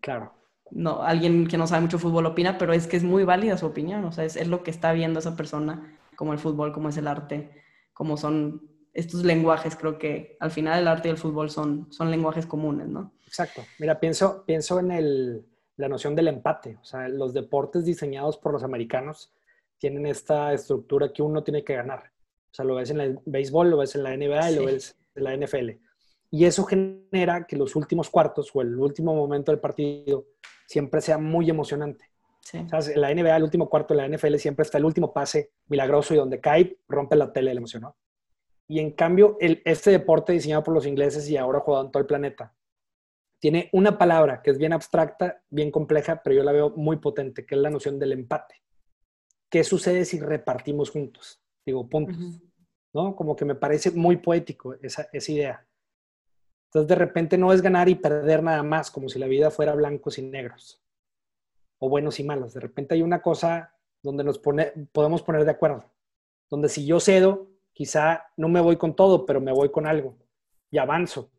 [0.01, 0.35] claro
[0.71, 3.65] no, alguien que no sabe mucho fútbol opina, pero es que es muy válida su
[3.65, 6.97] opinión, o sea, es, lo que está viendo esa persona, como el fútbol, como es
[6.97, 7.51] el arte,
[7.93, 12.09] como son estos lenguajes, creo que al final el arte y el fútbol son, son
[12.11, 13.13] lenguajes comunes, ¿no?
[13.27, 13.61] Exacto.
[13.79, 15.45] Mira, pienso, pienso en el,
[15.77, 19.33] la noción del empate, o sea, los deportes diseñados por los americanos
[19.77, 22.11] tienen esta estructura que uno tiene que ganar.
[22.51, 24.97] O sea, lo ves en el béisbol, lo ves en la NBA y lo ves
[25.15, 25.71] en la NFL.
[26.31, 30.25] Y eso genera que los últimos cuartos o el último momento del partido
[30.65, 32.09] siempre sea muy emocionante.
[32.53, 32.67] En
[33.01, 36.17] la NBA, el último cuarto de la NFL, siempre está el último pase milagroso y
[36.17, 37.85] donde cae, rompe la tele de la emoción.
[38.67, 42.01] Y en cambio, el, este deporte diseñado por los ingleses y ahora jugado en todo
[42.01, 42.53] el planeta,
[43.45, 47.45] tiene una palabra que es bien abstracta, bien compleja, pero yo la veo muy potente,
[47.45, 48.55] que es la noción del empate.
[49.51, 51.43] ¿Qué sucede si repartimos juntos?
[51.63, 52.41] Digo, puntos.
[52.91, 53.15] ¿No?
[53.15, 55.67] Como que me parece muy poético esa, esa idea.
[56.69, 59.75] Entonces, de repente no es ganar y perder nada más, como si la vida fuera
[59.75, 60.83] blancos y negros,
[61.77, 62.55] o buenos y malos.
[62.55, 65.85] De repente hay una cosa donde nos pone, podemos poner de acuerdo,
[66.49, 70.17] donde si yo cedo, quizá no me voy con todo, pero me voy con algo
[70.71, 71.29] y avanzo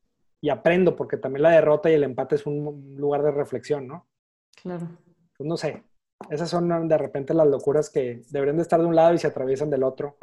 [0.40, 4.06] y aprendo, porque también la derrota y el empate es un lugar de reflexión, ¿no?
[4.62, 4.88] Claro.
[5.36, 5.82] Pues no sé,
[6.30, 9.26] esas son de repente las locuras que deberían de estar de un lado y se
[9.26, 10.16] atraviesan del otro.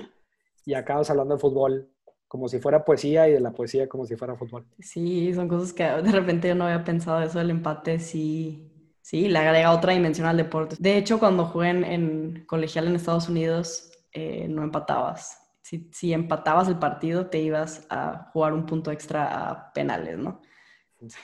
[0.65, 1.89] Y acabas hablando de fútbol
[2.27, 4.65] como si fuera poesía y de la poesía como si fuera fútbol.
[4.79, 9.27] Sí, son cosas que de repente yo no había pensado eso del empate, sí, sí,
[9.27, 10.75] le agrega otra dimensión al deporte.
[10.79, 15.42] De hecho, cuando jugué en, colegial en Estados Unidos, eh, no empatabas.
[15.63, 20.41] Si, si, empatabas el partido, te ibas a jugar un punto extra a penales, ¿no?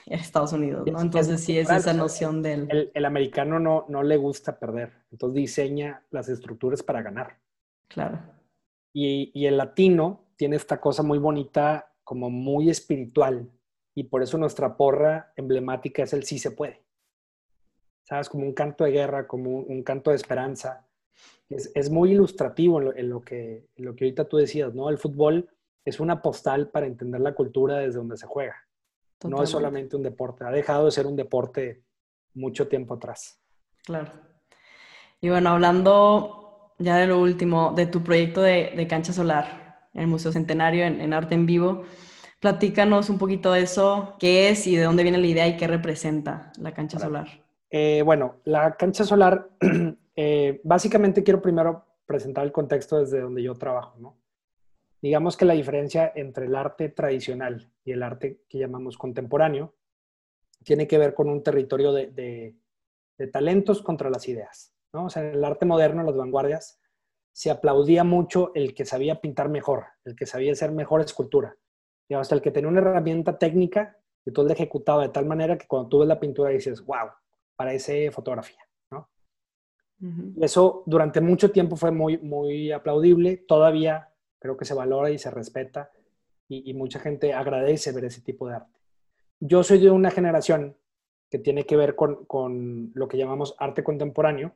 [0.08, 1.02] En Estados Unidos, ¿no?
[1.02, 2.68] Entonces sí es esa noción del...
[2.72, 4.94] El, el, americano no, no le gusta perder.
[5.12, 7.38] Entonces diseña las estructuras para ganar.
[7.88, 8.20] Claro.
[8.94, 13.52] Y, y el latino tiene esta cosa muy bonita, como muy espiritual.
[13.94, 16.82] Y por eso nuestra porra emblemática es el sí se puede.
[18.04, 18.30] ¿Sabes?
[18.30, 20.88] Como un canto de guerra, como un, canto de esperanza.
[21.50, 24.90] Es, es muy ilustrativo en lo, que, en lo que ahorita tú decías, ¿no?
[24.90, 25.50] El fútbol
[25.84, 28.56] es una postal para entender la cultura desde donde se juega.
[29.28, 30.46] No es solamente un deporte.
[30.46, 31.84] Ha dejado de ser un deporte
[32.34, 33.40] mucho tiempo atrás.
[33.84, 34.12] Claro.
[35.20, 40.08] Y bueno, hablando ya de lo último, de tu proyecto de, cancha solar en el
[40.08, 41.84] Museo Centenario en, Arte en Vivo,
[42.40, 45.68] platícanos un poquito de eso, qué es y de dónde viene la idea y qué
[45.68, 47.28] representa la cancha solar.
[47.70, 49.50] Eh, bueno, la cancha solar,
[50.22, 54.18] eh, básicamente quiero primero presentar el contexto desde donde yo trabajo, ¿no?
[55.02, 59.76] Digamos que la diferencia entre el arte tradicional y el arte que llamamos contemporáneo
[60.66, 62.54] tiene que ver con un territorio de,
[63.32, 64.74] talentos contra las ideas.
[64.92, 65.06] ¿no?
[65.06, 66.82] O sea, en el arte moderno, las vanguardias,
[67.32, 71.56] se aplaudía mucho el que sabía pintar mejor, el que sabía hacer mejor escultura.
[72.10, 75.58] Y hasta el que tenía una herramienta técnica y todo la ejecutaba de tal manera
[75.58, 77.08] que cuando tú ves la pintura dices, wow,
[77.56, 78.69] parece fotografía.
[80.40, 83.38] Eso durante mucho tiempo fue muy, muy aplaudible.
[83.38, 85.92] Todavía creo que se valora y se respeta
[86.48, 88.80] y, mucha gente agradece ver ese tipo de arte.
[89.40, 90.76] Yo soy de una generación
[91.30, 94.56] que tiene que ver con, lo que llamamos arte contemporáneo,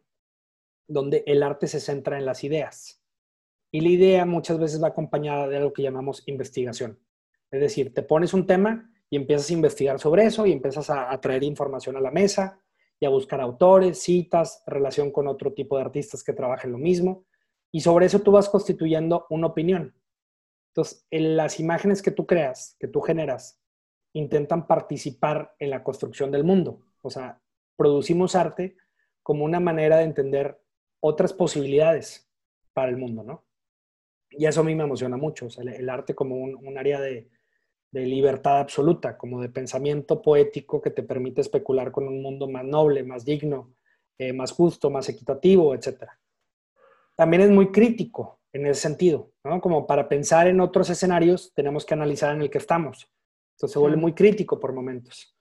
[0.87, 3.01] donde el arte se centra en las ideas.
[3.69, 6.97] Y la idea muchas veces va acompañada de algo que llamamos investigación.
[7.51, 11.19] Es decir, te pones un tema y empiezas a investigar sobre eso y empiezas a
[11.21, 12.62] traer información a la mesa
[13.05, 17.25] a buscar autores, citas, relación con otro tipo de artistas que trabajen lo mismo.
[17.71, 19.95] Y sobre eso tú vas constituyendo una opinión.
[20.69, 23.59] Entonces, en las imágenes que tú creas, que tú generas,
[24.13, 26.81] intentan participar en la construcción del mundo.
[27.01, 27.41] O sea,
[27.75, 28.77] producimos arte
[29.21, 30.61] como una manera de entender
[30.99, 32.29] otras posibilidades
[32.73, 33.45] para el mundo, ¿no?
[34.31, 37.29] Y eso a mí me emociona mucho, o sea, el, arte como un, área de,
[37.93, 43.03] libertad absoluta, como de pensamiento poético que te permite especular con un mundo más noble,
[43.03, 43.73] más digno,
[44.17, 46.19] eh, más justo, más equitativo, etcétera
[47.15, 49.61] también es muy crítico en ese sentido, ¿no?
[49.61, 53.09] Como para pensar en otros escenarios, tenemos que analizar en el que estamos.
[53.55, 55.35] Entonces se vuelve muy crítico por momentos.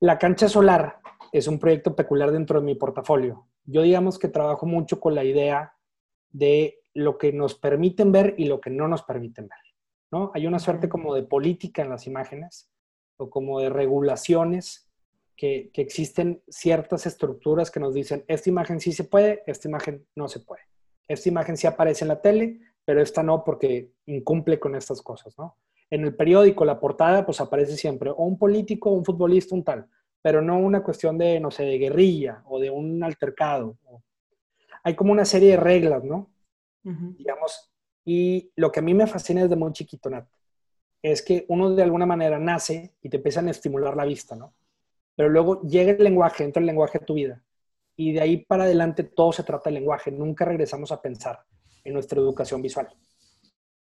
[0.00, 0.98] La cancha solar
[1.32, 3.46] es un proyecto peculiar dentro de mi portafolio.
[3.64, 5.74] Yo digamos que trabajo mucho con la idea
[6.30, 9.60] de lo que nos permiten ver y lo que no nos permiten ver,
[10.12, 10.30] ¿no?
[10.34, 12.70] Hay una suerte como de política en las imágenes
[13.16, 14.88] o como de regulaciones
[15.36, 20.06] que, que existen ciertas estructuras que nos dicen, esta imagen sí se puede, esta imagen
[20.14, 20.62] no se puede
[21.08, 25.36] esta imagen sí aparece en la tele, pero esta no porque incumple con estas cosas,
[25.38, 25.56] ¿no?
[25.90, 29.86] En el periódico, la portada, pues aparece siempre o un político, un futbolista, un tal,
[30.22, 33.76] pero no una cuestión de, no sé, de guerrilla o de un altercado.
[34.82, 36.30] Hay como una serie de reglas, ¿no?
[36.82, 37.71] Digamos,
[38.04, 40.26] y lo que a mí me fascina desde muy chiquito, Nat,
[41.02, 44.54] es que uno de alguna manera nace y te empiezan a estimular la vista, ¿no?
[45.16, 47.42] Pero luego llega el lenguaje, entra el lenguaje a tu vida
[47.96, 50.10] y de ahí para adelante todo se trata de lenguaje.
[50.10, 51.44] Nunca regresamos a pensar
[51.84, 52.88] en nuestra educación visual.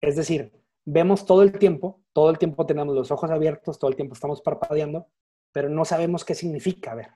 [0.01, 0.51] Es decir,
[0.85, 4.41] vemos todo el tiempo, todo el tiempo tenemos los ojos abiertos, todo el tiempo estamos
[4.41, 5.07] parpadeando,
[5.51, 7.09] pero no sabemos qué significa ver.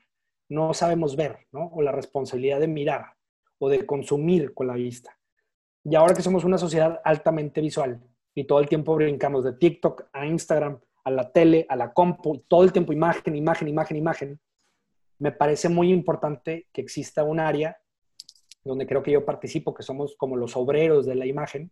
[0.48, 1.66] No sabemos ver, ¿no?
[1.72, 3.14] O la responsabilidad de mirar
[3.58, 5.19] o de consumir con la vista.
[5.84, 8.00] Y ahora que somos una sociedad altamente visual
[8.34, 12.38] y todo el tiempo brincamos de TikTok a Instagram, a la tele, a la compu,
[12.46, 14.40] todo el tiempo imagen, imagen, imagen, imagen,
[15.18, 17.78] me parece muy importante que exista un área
[18.64, 21.70] donde creo que yo participo, que somos como los obreros de la imagen,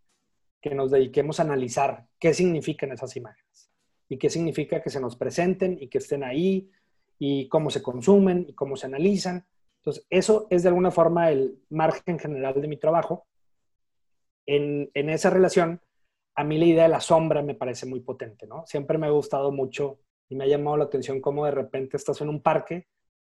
[0.61, 3.71] que nos dediquemos a analizar qué significan esas imágenes
[4.09, 6.71] y qué significa que se nos presenten y que estén ahí
[7.19, 9.47] y cómo se consumen y cómo se analizan.
[9.81, 13.27] Entonces, eso es de alguna forma el margen general de mi trabajo.
[14.49, 15.81] En, en esa relación,
[16.35, 18.65] a mí la idea de la sombra me parece muy potente, ¿no?
[18.67, 22.21] Siempre me ha gustado mucho y me ha llamado la atención cómo de repente estás
[22.21, 22.89] en un parque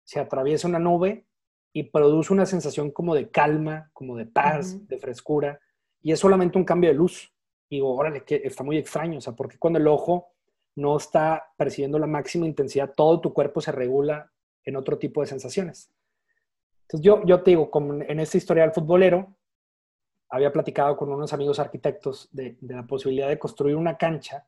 [0.10, 1.28] se atraviesa una nube
[1.72, 5.60] y produce una sensación como de calma, como de paz, de frescura,
[6.02, 7.32] y es solamente un cambio de luz.
[7.70, 10.34] Y digo, órale, que está muy extraño, o sea, porque cuando el ojo
[10.76, 14.32] no está percibiendo la máxima intensidad, todo tu cuerpo se regula
[14.66, 15.92] en otro tipo de sensaciones.
[16.88, 19.36] Entonces yo, yo te digo, como en esta historia del futbolero,
[20.30, 24.46] había platicado con unos amigos arquitectos de, la posibilidad de construir una cancha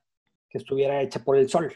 [0.49, 1.73] que estuviera hecha por el sol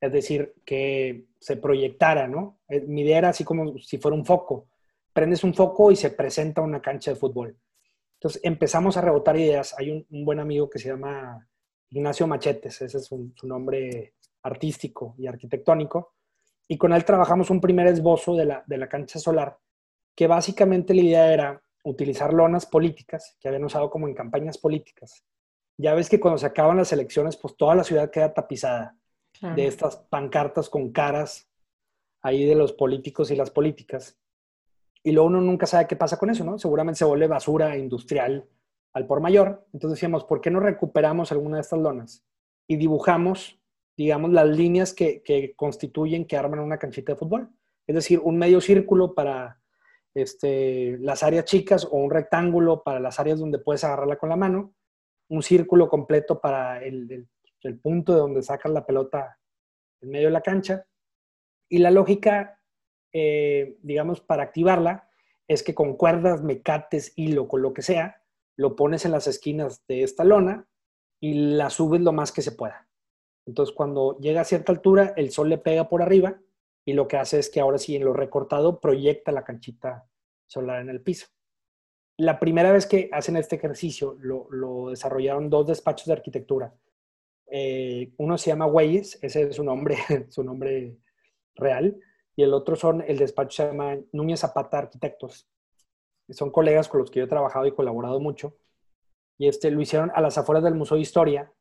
[0.00, 2.60] es decir, que se proyectara, ¿no?
[2.68, 4.68] Eh, mi idea era así como si fuera un foco.
[5.12, 7.56] Prendes un foco y se presenta una cancha de fútbol.
[8.14, 9.74] Entonces empezamos a rebotar ideas.
[9.78, 11.46] Hay un, buen amigo que se llama
[11.90, 16.14] Ignacio Machetes, ese es su nombre artístico y arquitectónico,
[16.68, 19.58] y con él trabajamos un primer esbozo de la, de la cancha solar
[20.14, 25.24] que básicamente la idea era utilizar lonas políticas que habían usado como en campañas políticas.
[25.78, 28.96] Ya ves que cuando se acaban las elecciones, pues toda la ciudad queda tapizada
[29.54, 31.48] de estas pancartas con caras
[32.22, 34.18] ahí de los políticos y las políticas.
[35.04, 36.58] Y luego uno nunca sabe qué pasa con eso, ¿no?
[36.58, 38.48] Seguramente se vuelve basura industrial
[38.92, 39.64] al por mayor.
[39.72, 42.24] Entonces decíamos, ¿por qué no recuperamos alguna de estas lonas
[42.66, 43.60] y dibujamos,
[43.96, 47.50] digamos, las líneas que, que constituyen, que arman una canchita de fútbol?
[47.86, 49.60] Es decir, un medio círculo para
[50.16, 54.36] este, las áreas chicas o un rectángulo para las áreas donde puedes agarrarla con la
[54.36, 54.74] mano,
[55.28, 57.28] un círculo completo para el,
[57.82, 59.38] punto de donde sacas la pelota
[60.00, 60.86] en medio de la cancha.
[61.68, 62.62] Y la lógica,
[63.12, 65.10] eh, digamos, para activarla
[65.48, 68.22] es que con cuerdas, mecates, hilo, con lo que sea,
[68.56, 70.66] lo pones en las esquinas de esta lona
[71.20, 72.88] y la subes lo más que se pueda.
[73.46, 76.40] Entonces, cuando llega a cierta altura, el sol le pega por arriba
[76.86, 80.08] y lo que hace es que ahora sí en lo recortado proyecta la canchita
[80.46, 81.26] solar en el piso.
[82.16, 86.72] La primera vez que hacen este ejercicio lo, desarrollaron dos despachos de arquitectura.
[87.50, 89.96] Eh, uno se llama Weyes, ese es su nombre,
[90.30, 90.96] su nombre
[91.56, 91.98] real,
[92.36, 95.50] y el otro son, el despacho se llama Núñez Zapata Arquitectos.
[96.28, 98.56] Son colegas con los que yo he trabajado y colaborado mucho.
[99.38, 101.52] Y este, lo hicieron a las afueras del Museo de Historia.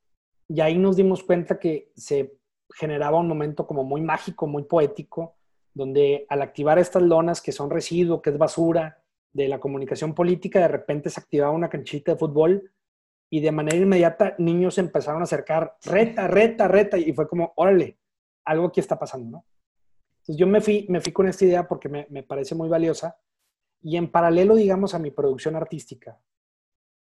[0.48, 2.38] Y ahí nos dimos cuenta que se
[2.74, 5.36] generaba un momento como muy mágico, muy poético,
[5.74, 9.04] donde al activar estas lonas que son residuo, que es basura
[9.34, 12.72] de la comunicación política, de repente se activaba una canchita de fútbol
[13.30, 17.98] y de manera inmediata niños empezaron a acercar, reta, reta, reta, y fue como, órale,
[18.46, 19.46] algo aquí está pasando, ¿no?
[20.20, 23.20] Entonces yo me fui, me fui con esta idea porque me, me parece muy valiosa
[23.82, 26.20] y en paralelo, digamos, a mi producción artística,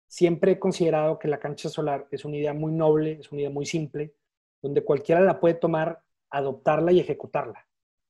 [0.07, 3.51] siempre he considerado que la cancha solar es una idea muy noble, es una idea
[3.51, 4.16] muy simple,
[4.62, 7.68] donde cualquiera la puede tomar, adoptarla y ejecutarla.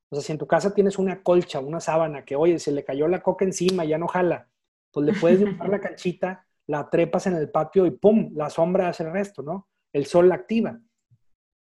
[0.09, 2.83] O sea, si en tu casa tienes una colcha, una sábana, que oye, se le
[2.83, 4.49] cayó la coca encima, ya no jala,
[4.91, 8.31] pues le puedes dibujar la canchita, la trepas en el patio y ¡pum!
[8.35, 9.69] La sombra hace el resto, ¿no?
[9.93, 10.79] El sol la activa.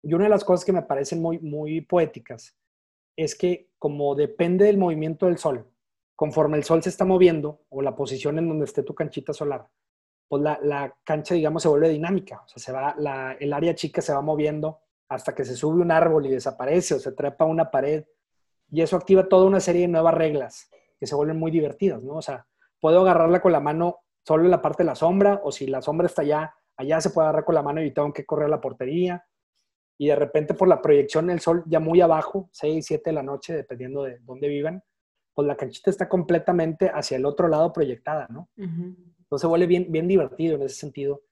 [0.02, 2.56] Y una de las cosas que me parecen muy, muy poéticas
[3.16, 5.70] es que como depende del movimiento del sol,
[6.16, 9.68] conforme el sol se está moviendo o la posición en donde esté tu canchita solar,
[10.28, 12.42] pues la, cancha, digamos, se vuelve dinámica.
[12.44, 15.90] O sea, se va, el área chica se va moviendo hasta que se sube un
[15.90, 18.04] árbol y desaparece o se trepa una pared.
[18.70, 22.14] Y eso activa toda una serie de nuevas reglas que se vuelven muy divertidas, ¿no?
[22.14, 22.46] O sea,
[22.80, 25.82] puedo agarrarla con la mano solo en la parte de la sombra o si la
[25.82, 28.50] sombra está allá, allá se puede agarrar con la mano y tengo que correr a
[28.50, 29.24] la portería.
[29.98, 33.22] Y de repente por la proyección del sol ya muy abajo, 6, 7 de la
[33.22, 34.82] noche, dependiendo de dónde vivan,
[35.34, 38.48] pues la canchita está completamente hacia el otro lado proyectada, ¿no?
[39.34, 41.22] Entonces se vuelve bien, bien divertido en ese sentido.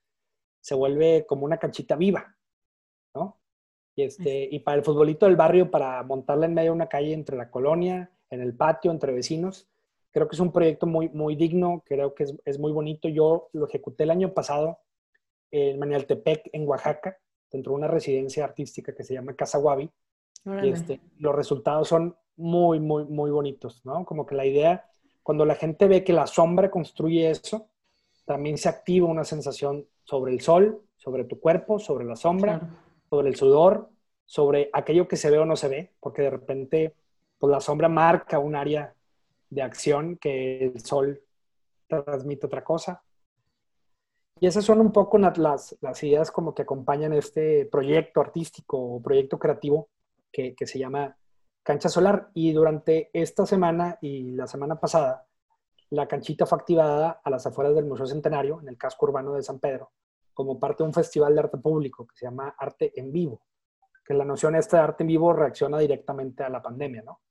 [0.59, 2.35] Se vuelve como una canchita viva,
[3.15, 3.39] ¿no?
[3.95, 7.13] Y, este, y para el futbolito del barrio, para montarla en medio de una calle
[7.13, 9.69] entre la colonia, en el patio, entre vecinos,
[10.11, 13.07] creo que es un proyecto muy, muy digno, creo que es, es muy bonito.
[13.07, 14.79] Yo lo ejecuté el año pasado
[15.49, 17.17] en Manialtepec, en Oaxaca,
[17.49, 19.89] dentro de una residencia artística que se llama Casa Guavi.
[20.61, 24.03] Y este, los resultados son muy, muy, muy bonitos, ¿no?
[24.03, 24.89] Como que la idea,
[25.21, 27.69] cuando la gente ve que la sombra construye eso,
[28.25, 32.61] también se activa una sensación sobre el sol, sobre tu cuerpo, sobre la sombra,
[33.09, 33.89] sobre el sudor,
[34.25, 36.95] sobre aquello que se ve o no se ve, porque de repente
[37.37, 38.95] pues la sombra marca un área
[39.49, 41.21] de acción que el sol
[41.87, 43.03] transmite otra cosa.
[44.39, 49.01] Y esas son un poco las, las ideas como que acompañan este proyecto artístico o
[49.01, 49.89] proyecto creativo
[50.31, 51.17] que, que se llama
[51.61, 52.29] Cancha Solar.
[52.33, 55.27] Y durante esta semana y la semana pasada
[55.89, 59.43] la canchita fue activada a las afueras del Museo Centenario, en el casco urbano de
[59.43, 59.91] San Pedro,
[60.33, 63.41] como parte de un festival de arte público que se llama Arte en Vivo,
[64.03, 67.21] que la noción esta de arte en vivo reacciona directamente a la pandemia, ¿no?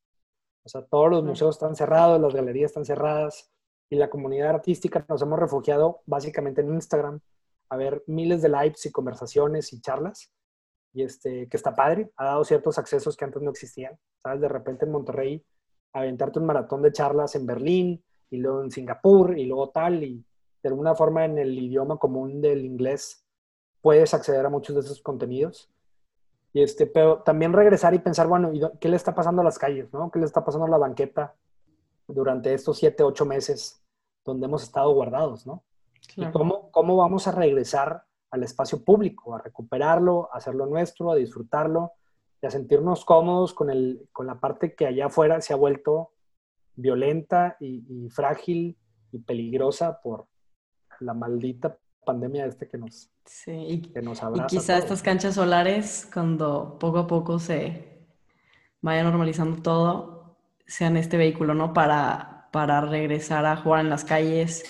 [0.64, 3.52] O sea, todos los museos están cerrados, las galerías están cerradas
[3.90, 7.20] y la comunidad artística nos hemos refugiado básicamente en Instagram
[7.68, 10.32] a ver miles de lives y conversaciones y charlas
[10.92, 14.40] y este, que está padre, ha dado ciertos accesos que antes no existían, ¿sabes?
[14.40, 15.44] De repente en Monterrey,
[15.92, 20.24] aventarte un maratón de charlas en Berlín, y luego en Singapur y luego tal, y
[20.62, 23.26] de alguna forma en el idioma común del inglés
[23.82, 25.70] puedes acceder a muchos de esos contenidos.
[26.54, 29.92] Y este, pero también regresar y pensar, bueno, ¿qué le está pasando a las calles?
[29.92, 30.10] ¿no?
[30.10, 31.34] ¿Qué le está pasando a la banqueta
[32.08, 33.82] durante estos siete, ocho meses
[34.24, 35.46] donde hemos estado guardados?
[35.46, 35.62] ¿no?
[36.16, 41.16] ¿Y cómo, cómo vamos a regresar al espacio público, a recuperarlo, a hacerlo nuestro, a
[41.16, 41.92] disfrutarlo
[42.40, 46.11] y a sentirnos cómodos con, el, con la parte que allá afuera se ha vuelto
[46.76, 48.76] violenta y, frágil
[49.12, 50.26] y peligrosa por
[51.00, 54.54] la maldita pandemia este que nos, sí, que nos abraza.
[54.54, 58.06] Y quizá estas canchas solares, cuando poco a poco se
[58.80, 61.72] vaya normalizando todo, sean este vehículo, ¿no?
[61.72, 64.62] Para para regresar a jugar en las calles,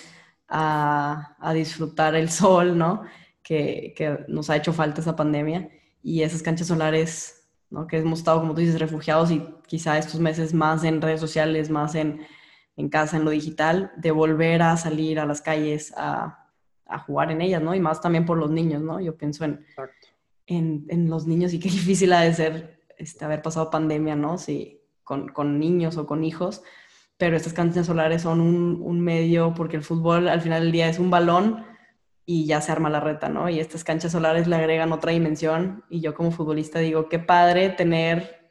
[0.49, 3.03] a, a disfrutar el sol, ¿no?
[3.43, 5.69] Que, que, nos ha hecho falta esa pandemia.
[6.03, 7.42] Y esas canchas solares,
[7.73, 7.87] ¿no?
[7.87, 11.71] Que hemos estado, como tú dices, refugiados y quizá estos meses más en redes sociales,
[11.71, 12.21] más en,
[12.77, 16.49] en casa, en lo digital, de volver a salir a las calles a,
[16.87, 17.75] a, jugar en ellas, ¿no?
[17.75, 19.01] Y más también por los niños, ¿no?
[19.01, 19.65] Yo pienso en,
[20.47, 24.39] en, en, los niños y qué difícil ha de ser este, haber pasado pandemia, ¿no?
[24.39, 26.63] Si, con, con niños o con hijos,
[27.17, 30.89] pero estas canchas solares son un, un, medio porque el fútbol al final del día
[30.89, 31.65] es un balón
[32.25, 33.49] y ya se arma la reta, ¿no?
[33.49, 37.71] Y estas canchas solares le agregan otra dimensión y yo como futbolista digo, qué padre
[37.71, 38.43] tener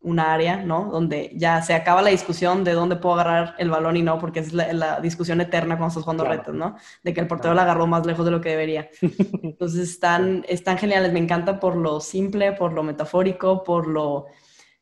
[0.00, 0.90] un área, ¿no?
[0.90, 4.40] Donde ya se acaba la discusión de dónde puedo agarrar el balón y no, porque
[4.40, 6.38] es la, la discusión eterna cuando estás jugando claro.
[6.38, 6.76] retas, ¿no?
[7.02, 7.66] De que el portero claro.
[7.66, 8.88] la agarró más lejos de lo que debería.
[9.42, 14.26] Entonces están, están geniales, me encanta por lo simple, por lo metafórico, por lo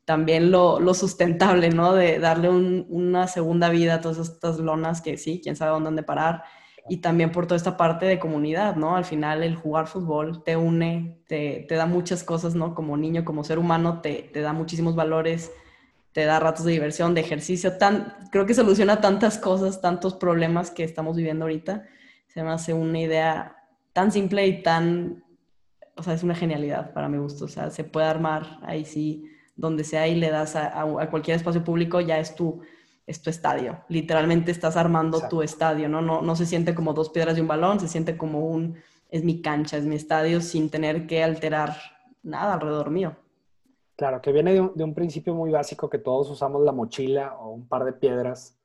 [0.04, 1.94] también lo, lo sustentable, ¿no?
[1.94, 5.88] De darle un, una segunda vida a todas estas lonas que sí, quién sabe dónde
[5.88, 6.42] han de parar
[6.88, 8.96] y también por toda esta parte de comunidad, ¿no?
[8.96, 12.74] Al final el jugar fútbol te une, te, te da muchas cosas, ¿no?
[12.74, 15.50] Como niño, como ser humano, te, te, da muchísimos valores,
[16.12, 20.70] te da ratos de diversión, de ejercicio, tan, creo que soluciona tantas cosas, tantos problemas
[20.70, 21.86] que estamos viviendo ahorita.
[22.28, 23.56] Se me hace una idea
[23.94, 25.24] tan simple y tan,
[25.96, 29.24] o sea, es una genialidad para mi gusto, o sea, se puede armar ahí sí,
[29.56, 32.60] donde sea y le das a, a, cualquier espacio público, ya es tu
[33.06, 33.84] es tu estadio.
[33.88, 35.36] Literalmente estás armando Exacto.
[35.36, 36.00] tu estadio, ¿no?
[36.00, 36.22] ¿no?
[36.22, 38.76] No se siente como dos piedras y un balón, se siente como un,
[39.10, 41.76] es mi cancha, es mi estadio, sin tener que alterar
[42.22, 43.16] nada alrededor mío.
[43.96, 47.36] Claro, que viene de un, de un principio muy básico que todos usamos la mochila
[47.38, 48.58] o un par de piedras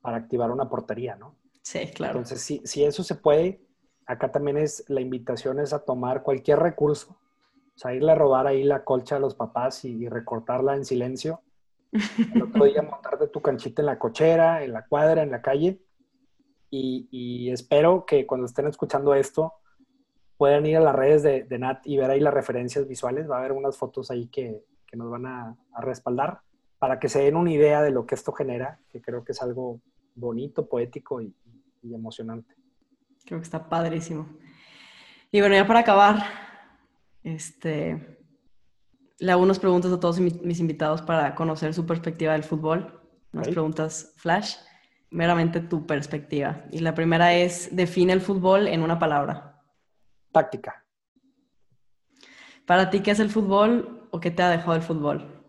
[0.00, 1.34] para activar una portería, ¿no?
[1.62, 2.18] Sí, claro.
[2.18, 3.60] Entonces, si, si eso se puede,
[4.06, 8.46] acá también es, la invitación es a tomar cualquier recurso, o sea, irle a robar
[8.46, 11.40] ahí la colcha a los papás y, y recortarla en silencio
[12.34, 15.80] el otro día montarte tu canchita en la cochera, en la cuadra, en la calle.
[16.70, 19.54] Y, y, espero que cuando estén escuchando esto
[20.36, 23.30] puedan ir a las redes de, de, Nat y ver ahí las referencias visuales.
[23.30, 26.40] Va a haber unas fotos ahí que, que nos van a, a, respaldar
[26.80, 29.40] para que se den una idea de lo que esto genera, que creo que es
[29.40, 29.80] algo
[30.16, 31.32] bonito, poético y,
[31.82, 32.56] y emocionante.
[33.24, 34.26] Creo que está padrísimo.
[35.30, 36.16] Y bueno, ya para acabar,
[37.22, 38.18] este,
[39.18, 43.00] le hago unas preguntas a todos mis invitados para conocer su perspectiva del fútbol.
[43.32, 43.54] Unas okay.
[43.54, 44.56] preguntas flash,
[45.10, 46.64] meramente tu perspectiva.
[46.70, 49.62] Y la primera es, define el fútbol en una palabra.
[50.32, 50.84] Táctica.
[52.66, 55.44] ¿Para ti qué es el fútbol o qué te ha dejado el fútbol?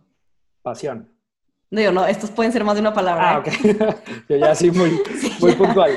[0.62, 1.12] Pasión.
[1.72, 3.38] No, digo, no, estos pueden ser más de una palabra.
[3.38, 3.78] Ah, ¿eh?
[3.80, 3.96] ok.
[4.30, 4.90] Yo ya sí, muy,
[5.20, 5.92] sí, muy puntual.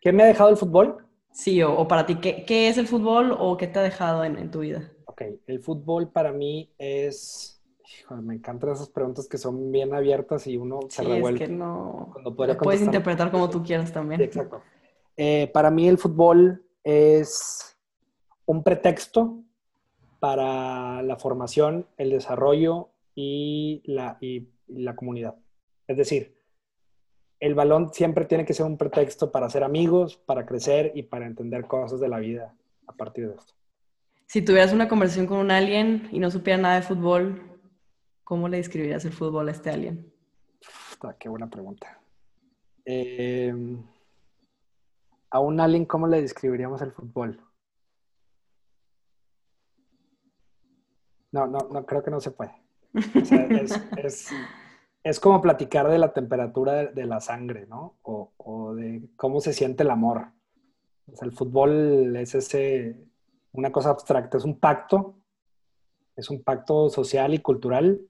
[0.00, 1.04] ¿Qué me ha dejado el fútbol?
[1.32, 4.24] Sí, o, o para ti, ¿qué, ¿qué, es el fútbol o qué te ha dejado
[4.24, 4.90] en, en tu vida?
[5.18, 7.60] Ok, el fútbol para mí es...
[8.00, 11.44] Híjole, me encantan esas preguntas que son bien abiertas y uno sí, se revuelve.
[11.44, 12.14] Es que no...
[12.62, 14.20] puedes interpretar como tú quieras también.
[14.20, 14.62] Sí, exacto.
[15.16, 17.76] Eh, para mí el fútbol es
[18.46, 19.42] un pretexto
[20.20, 25.34] para la formación, el desarrollo y la, y la comunidad.
[25.88, 26.36] Es decir,
[27.40, 31.26] el balón siempre tiene que ser un pretexto para ser amigos, para crecer y para
[31.26, 32.54] entender cosas de la vida
[32.86, 33.57] a partir de esto.
[34.28, 37.58] Si tuvieras una conversación con un alien y no supiera nada de fútbol,
[38.24, 40.12] ¿cómo le describirías el fútbol a este alien?
[41.18, 41.98] Qué buena pregunta.
[42.84, 43.54] Eh,
[45.30, 47.40] a un alien, ¿cómo le describiríamos el fútbol?
[51.32, 52.52] No, no, no, creo que no se puede.
[52.94, 54.30] O sea, es, es,
[55.04, 57.96] es, como platicar de la temperatura de, de la sangre, ¿no?
[58.02, 60.26] O, o, de cómo se siente el amor.
[61.10, 63.07] O sea, el fútbol es ese,
[63.52, 65.18] una cosa abstracta, es un pacto,
[66.16, 68.00] es un pacto social y cultural,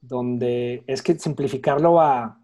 [0.00, 2.40] donde es que simplificarlo a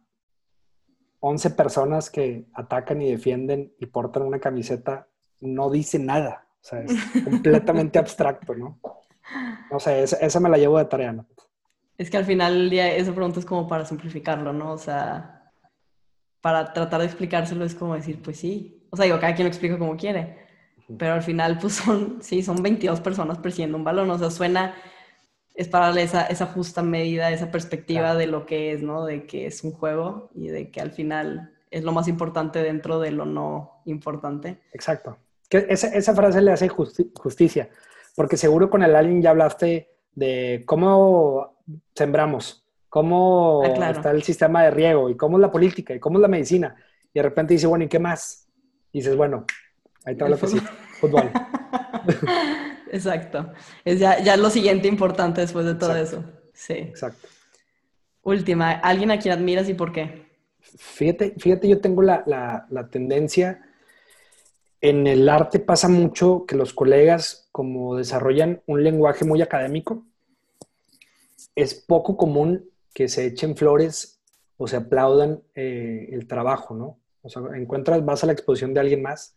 [1.21, 5.09] 11 personas que atacan y defienden y portan una camiseta
[5.41, 6.93] no dice nada, o sea, es
[7.25, 8.79] completamente abstracto, ¿no?
[9.71, 11.27] O sea, esa, esa, me la llevo de tarea, ¿no?
[11.99, 14.73] Es que al final del día esa pregunta es como para simplificarlo, ¿no?
[14.73, 15.53] O sea,
[16.41, 18.87] para tratar de explicárselo es como decir, pues sí.
[18.91, 20.46] O sea, digo, cada quien lo explica como quiere
[20.99, 24.75] pero al final pues son, sí, son 22 personas persiguiendo un balón, o sea, suena,
[25.55, 28.19] es para darle esa, esa justa medida, esa perspectiva claro.
[28.19, 29.05] de lo que es, ¿no?
[29.05, 33.01] De que es un juego y de que al final es lo más importante dentro
[33.01, 34.61] de lo no importante.
[34.73, 35.19] Exacto.
[35.49, 37.69] Que esa, esa frase le hace justi justicia,
[38.15, 41.63] porque seguro con el Alien ya hablaste de cómo
[41.95, 43.97] sembramos, cómo ah, claro.
[43.97, 46.77] está el sistema de riego y cómo es la política y cómo es la medicina.
[47.13, 48.49] Y de repente dice, bueno, ¿y qué más?
[48.93, 49.45] Y dices, bueno,
[50.07, 50.59] Ahí está lo que sí,
[51.01, 51.31] fútbol.
[52.93, 53.53] Exacto.
[53.85, 56.25] Es ya, ya, lo siguiente importante después de todo Exacto.
[56.29, 56.39] eso.
[56.55, 56.75] Sí.
[56.75, 57.27] Exacto.
[58.23, 60.27] Última, ¿alguien a quien admiras y por qué?
[60.61, 63.63] Fíjate, fíjate, yo tengo la, tendencia,
[64.81, 70.05] en el arte pasa mucho que los colegas como desarrollan un lenguaje muy académico,
[71.57, 74.21] es poco común que se echen flores
[74.57, 76.99] o se aplaudan eh, el trabajo, ¿no?
[77.23, 79.36] O sea, encuentras, vas a la exposición de alguien más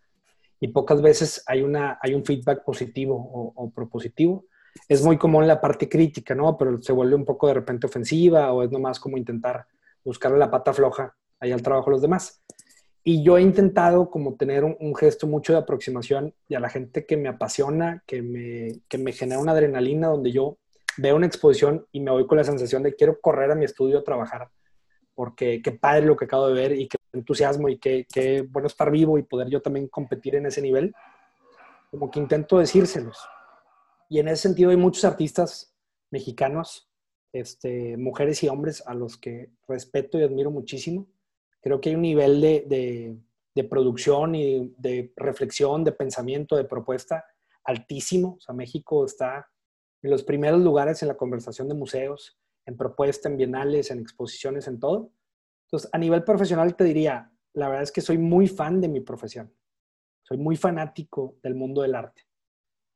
[0.60, 3.16] y pocas veces hay, una, hay un feedback positivo
[3.56, 4.46] o, propositivo.
[4.88, 6.58] Es muy común la parte crítica, ¿no?
[6.58, 9.66] Pero se vuelve un poco de repente ofensiva o es nomás como intentar
[10.04, 12.42] buscarle la pata floja ahí al trabajo de los demás.
[13.04, 17.06] Y yo he intentado como tener un, gesto mucho de aproximación y a la gente
[17.06, 20.58] que me apasiona, que me, que me genera una adrenalina donde yo
[20.98, 24.00] veo una exposición y me voy con la sensación de quiero correr a mi estudio
[24.00, 24.50] a trabajar
[25.20, 28.68] porque qué padre lo que acabo de ver y qué entusiasmo y qué, qué bueno
[28.68, 30.94] estar vivo y poder yo también competir en ese nivel.
[31.92, 33.18] Como que intento decírselos.
[34.10, 35.76] Y en ese sentido hay muchos artistas
[36.12, 36.90] mexicanos,
[37.32, 41.08] este, mujeres y hombres a los que respeto y admiro muchísimo.
[41.62, 43.18] Creo que hay un nivel de, de,
[43.56, 47.24] de producción y de reflexión, de pensamiento, de propuesta
[47.64, 48.36] altísimo.
[48.38, 49.48] O sea, México está
[50.02, 54.68] en los primeros lugares en la conversación de museos, en propuesta, en bienales, en exposiciones,
[54.68, 55.12] en todo.
[55.70, 59.02] Entonces, a nivel profesional te diría, la verdad es que soy muy fan de mi
[59.02, 59.54] profesión.
[60.24, 62.24] Soy muy fanático del mundo del arte.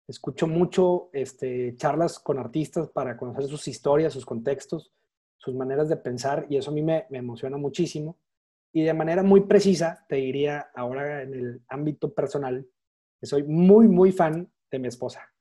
[0.08, 4.92] Escucho mucho este, charlas con artistas para conocer sus historias, sus contextos,
[5.38, 8.18] sus maneras de pensar y eso a mí me, emociona muchísimo.
[8.74, 12.68] Y de manera muy precisa, te diría ahora en el ámbito personal,
[13.22, 15.34] soy muy, muy fan de mi esposa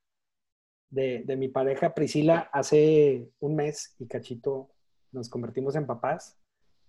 [0.93, 4.71] de, mi pareja Priscila hace un mes y cachito
[5.11, 6.39] nos convertimos en papás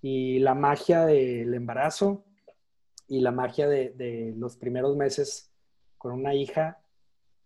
[0.04, 2.26] y la magia del embarazo
[3.08, 5.50] y la magia de, los primeros meses
[5.98, 6.82] con una hija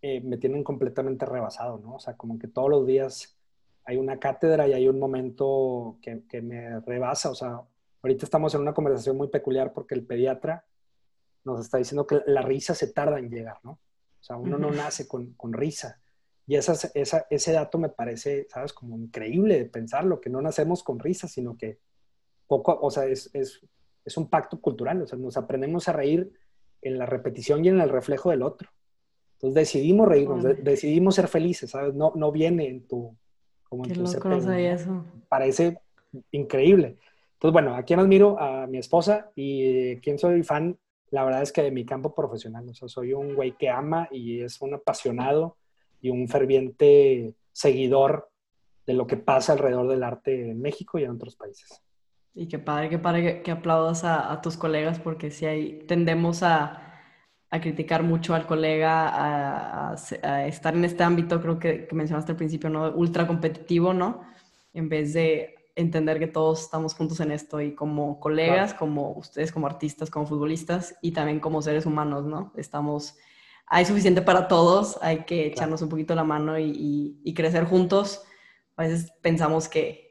[0.01, 1.95] eh, me tienen completamente rebasado, ¿no?
[1.95, 3.37] O sea, como que todos los días
[3.85, 7.61] hay una cátedra y hay un momento que, que me rebasa, o sea,
[8.01, 10.65] ahorita estamos en una conversación muy peculiar porque el pediatra
[11.43, 13.73] nos está diciendo que la risa se tarda en llegar, ¿no?
[14.19, 16.01] O sea, uno no nace con, con risa
[16.47, 16.73] y esa,
[17.29, 18.73] ese dato me parece, ¿sabes?
[18.73, 21.77] Como increíble de pensarlo, que no nacemos con risa, sino que
[22.47, 23.61] poco, o sea, es, es,
[24.05, 26.31] es, un pacto cultural, o sea, nos aprendemos a reír
[26.81, 28.69] en la repetición y en el reflejo del otro.
[29.33, 31.93] Entonces decidimos reírnos, decidimos ser felices, ¿sabes?
[31.93, 33.15] No, no viene en tu...
[33.69, 35.05] Como en Qué loco, no sabía eso.
[35.27, 35.79] Parece
[36.31, 36.97] increíble.
[37.33, 40.77] Entonces, bueno, a quien admiro, a mi esposa y quien soy fan,
[41.11, 44.07] la verdad es que de mi campo profesional, o sea, soy un güey que ama
[44.11, 45.57] y es un apasionado
[46.01, 48.29] y un ferviente seguidor
[48.87, 51.81] de lo que pasa alrededor del arte en México y en otros países.
[52.37, 56.83] Y qué padre, qué padre que, aplaudas a, tus colegas, porque si hay, tendemos a,
[57.49, 62.69] criticar mucho al colega, a, estar en este ámbito, creo que, que, mencionaste al principio,
[62.69, 62.91] ¿no?
[62.91, 64.21] Ultra competitivo, ¿no?
[64.73, 69.51] En vez de entender que todos estamos juntos en esto y como colegas, como ustedes,
[69.51, 72.53] como artistas, como futbolistas y también como seres humanos, ¿no?
[72.55, 73.17] Estamos
[73.69, 78.23] hay suficiente para todos, hay que echarnos un poquito la mano y, crecer juntos.
[78.77, 80.06] A veces pensamos que,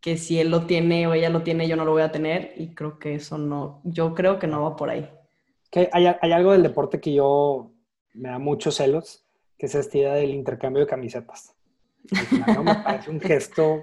[0.00, 2.54] que, si él lo tiene o ella lo tiene, yo no lo voy a tener
[2.56, 5.08] y creo que eso no, yo creo que no va por ahí.
[5.70, 7.72] Que hay, hay algo del deporte que yo
[8.14, 9.24] me da muchos celos,
[9.56, 11.54] que es esta idea del intercambio de camisetas.
[12.54, 12.64] ¿no?
[12.64, 13.82] Me parece un gesto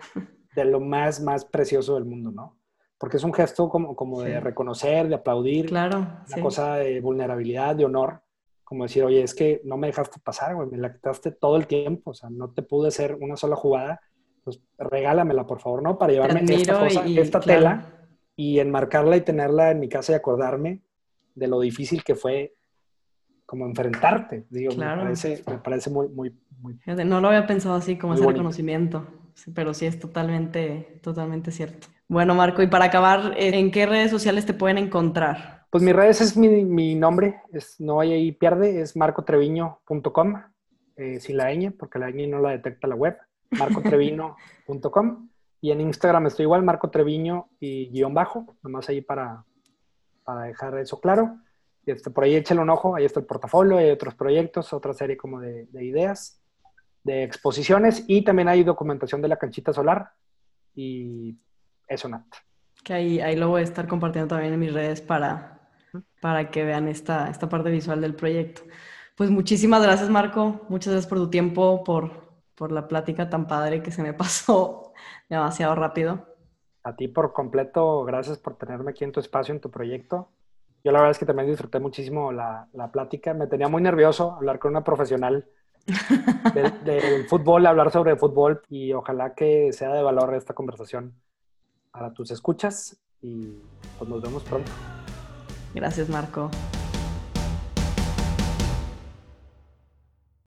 [0.55, 2.57] de lo más, más precioso del mundo, ¿no?
[2.97, 7.75] Porque es un gesto como, como de reconocer, de aplaudir, claro, una cosa de vulnerabilidad,
[7.75, 8.21] de honor
[8.67, 11.67] como decir, oye, es que no me dejaste pasar, güey, me la quitaste todo el
[11.67, 14.01] tiempo, o sea, no te pude hacer una sola jugada,
[14.47, 15.97] pues regálamela, por favor, ¿no?
[15.97, 20.83] Para llevarme esta cosa, esta tela y enmarcarla y tenerla en mi casa y acordarme
[21.35, 22.55] de lo difícil que fue
[23.45, 26.79] como enfrentarte, digo, me, parece, me parece muy, muy, muy...
[26.85, 29.05] No lo había pensado así, como ese reconocimiento,
[29.53, 31.87] pero sí es totalmente, totalmente cierto.
[32.07, 35.65] Bueno, Marco, y para acabar, ¿en qué redes sociales te pueden encontrar?
[35.69, 40.41] Pues mis redes es mi, nombre, es, no hay ahí pierde, es marcotreviño.com,
[40.95, 43.17] eh, sin la ñ, porque la ñ no la detecta la web,
[43.51, 45.29] marcotreviño.com.
[45.61, 49.43] Y en Instagram estoy igual, Marco Treviño y guion bajo, nomás ahí para,
[50.23, 51.39] para dejar eso claro.
[51.85, 55.17] Este, por ahí échale un ojo, ahí está el portafolio, hay otros proyectos, otra serie
[55.17, 56.41] como de, de ideas,
[57.03, 60.11] de exposiciones y también hay documentación de la canchita solar
[60.75, 61.37] y
[61.87, 62.25] eso nada.
[62.83, 65.69] Que ahí, ahí lo voy a estar compartiendo también en mis redes para,
[66.21, 68.61] para que vean esta, esta parte visual del proyecto.
[69.15, 70.65] Pues muchísimas gracias, Marco.
[70.69, 72.26] Muchas gracias por tu tiempo, por,
[72.57, 74.93] por la plática tan padre que se me pasó
[75.29, 76.25] demasiado rápido.
[76.83, 80.29] A ti por completo, gracias por tenerme aquí en tu espacio, en tu proyecto.
[80.83, 83.33] Yo la verdad es que también disfruté muchísimo la, la plática.
[83.33, 85.45] Me tenía muy nervioso hablar con una profesional
[86.53, 91.13] del, del, fútbol, hablar sobre fútbol y ojalá que sea de valor esta conversación
[91.91, 93.57] para tus escuchas y
[93.97, 94.71] pues nos vemos pronto.
[95.73, 96.49] Gracias, Marco.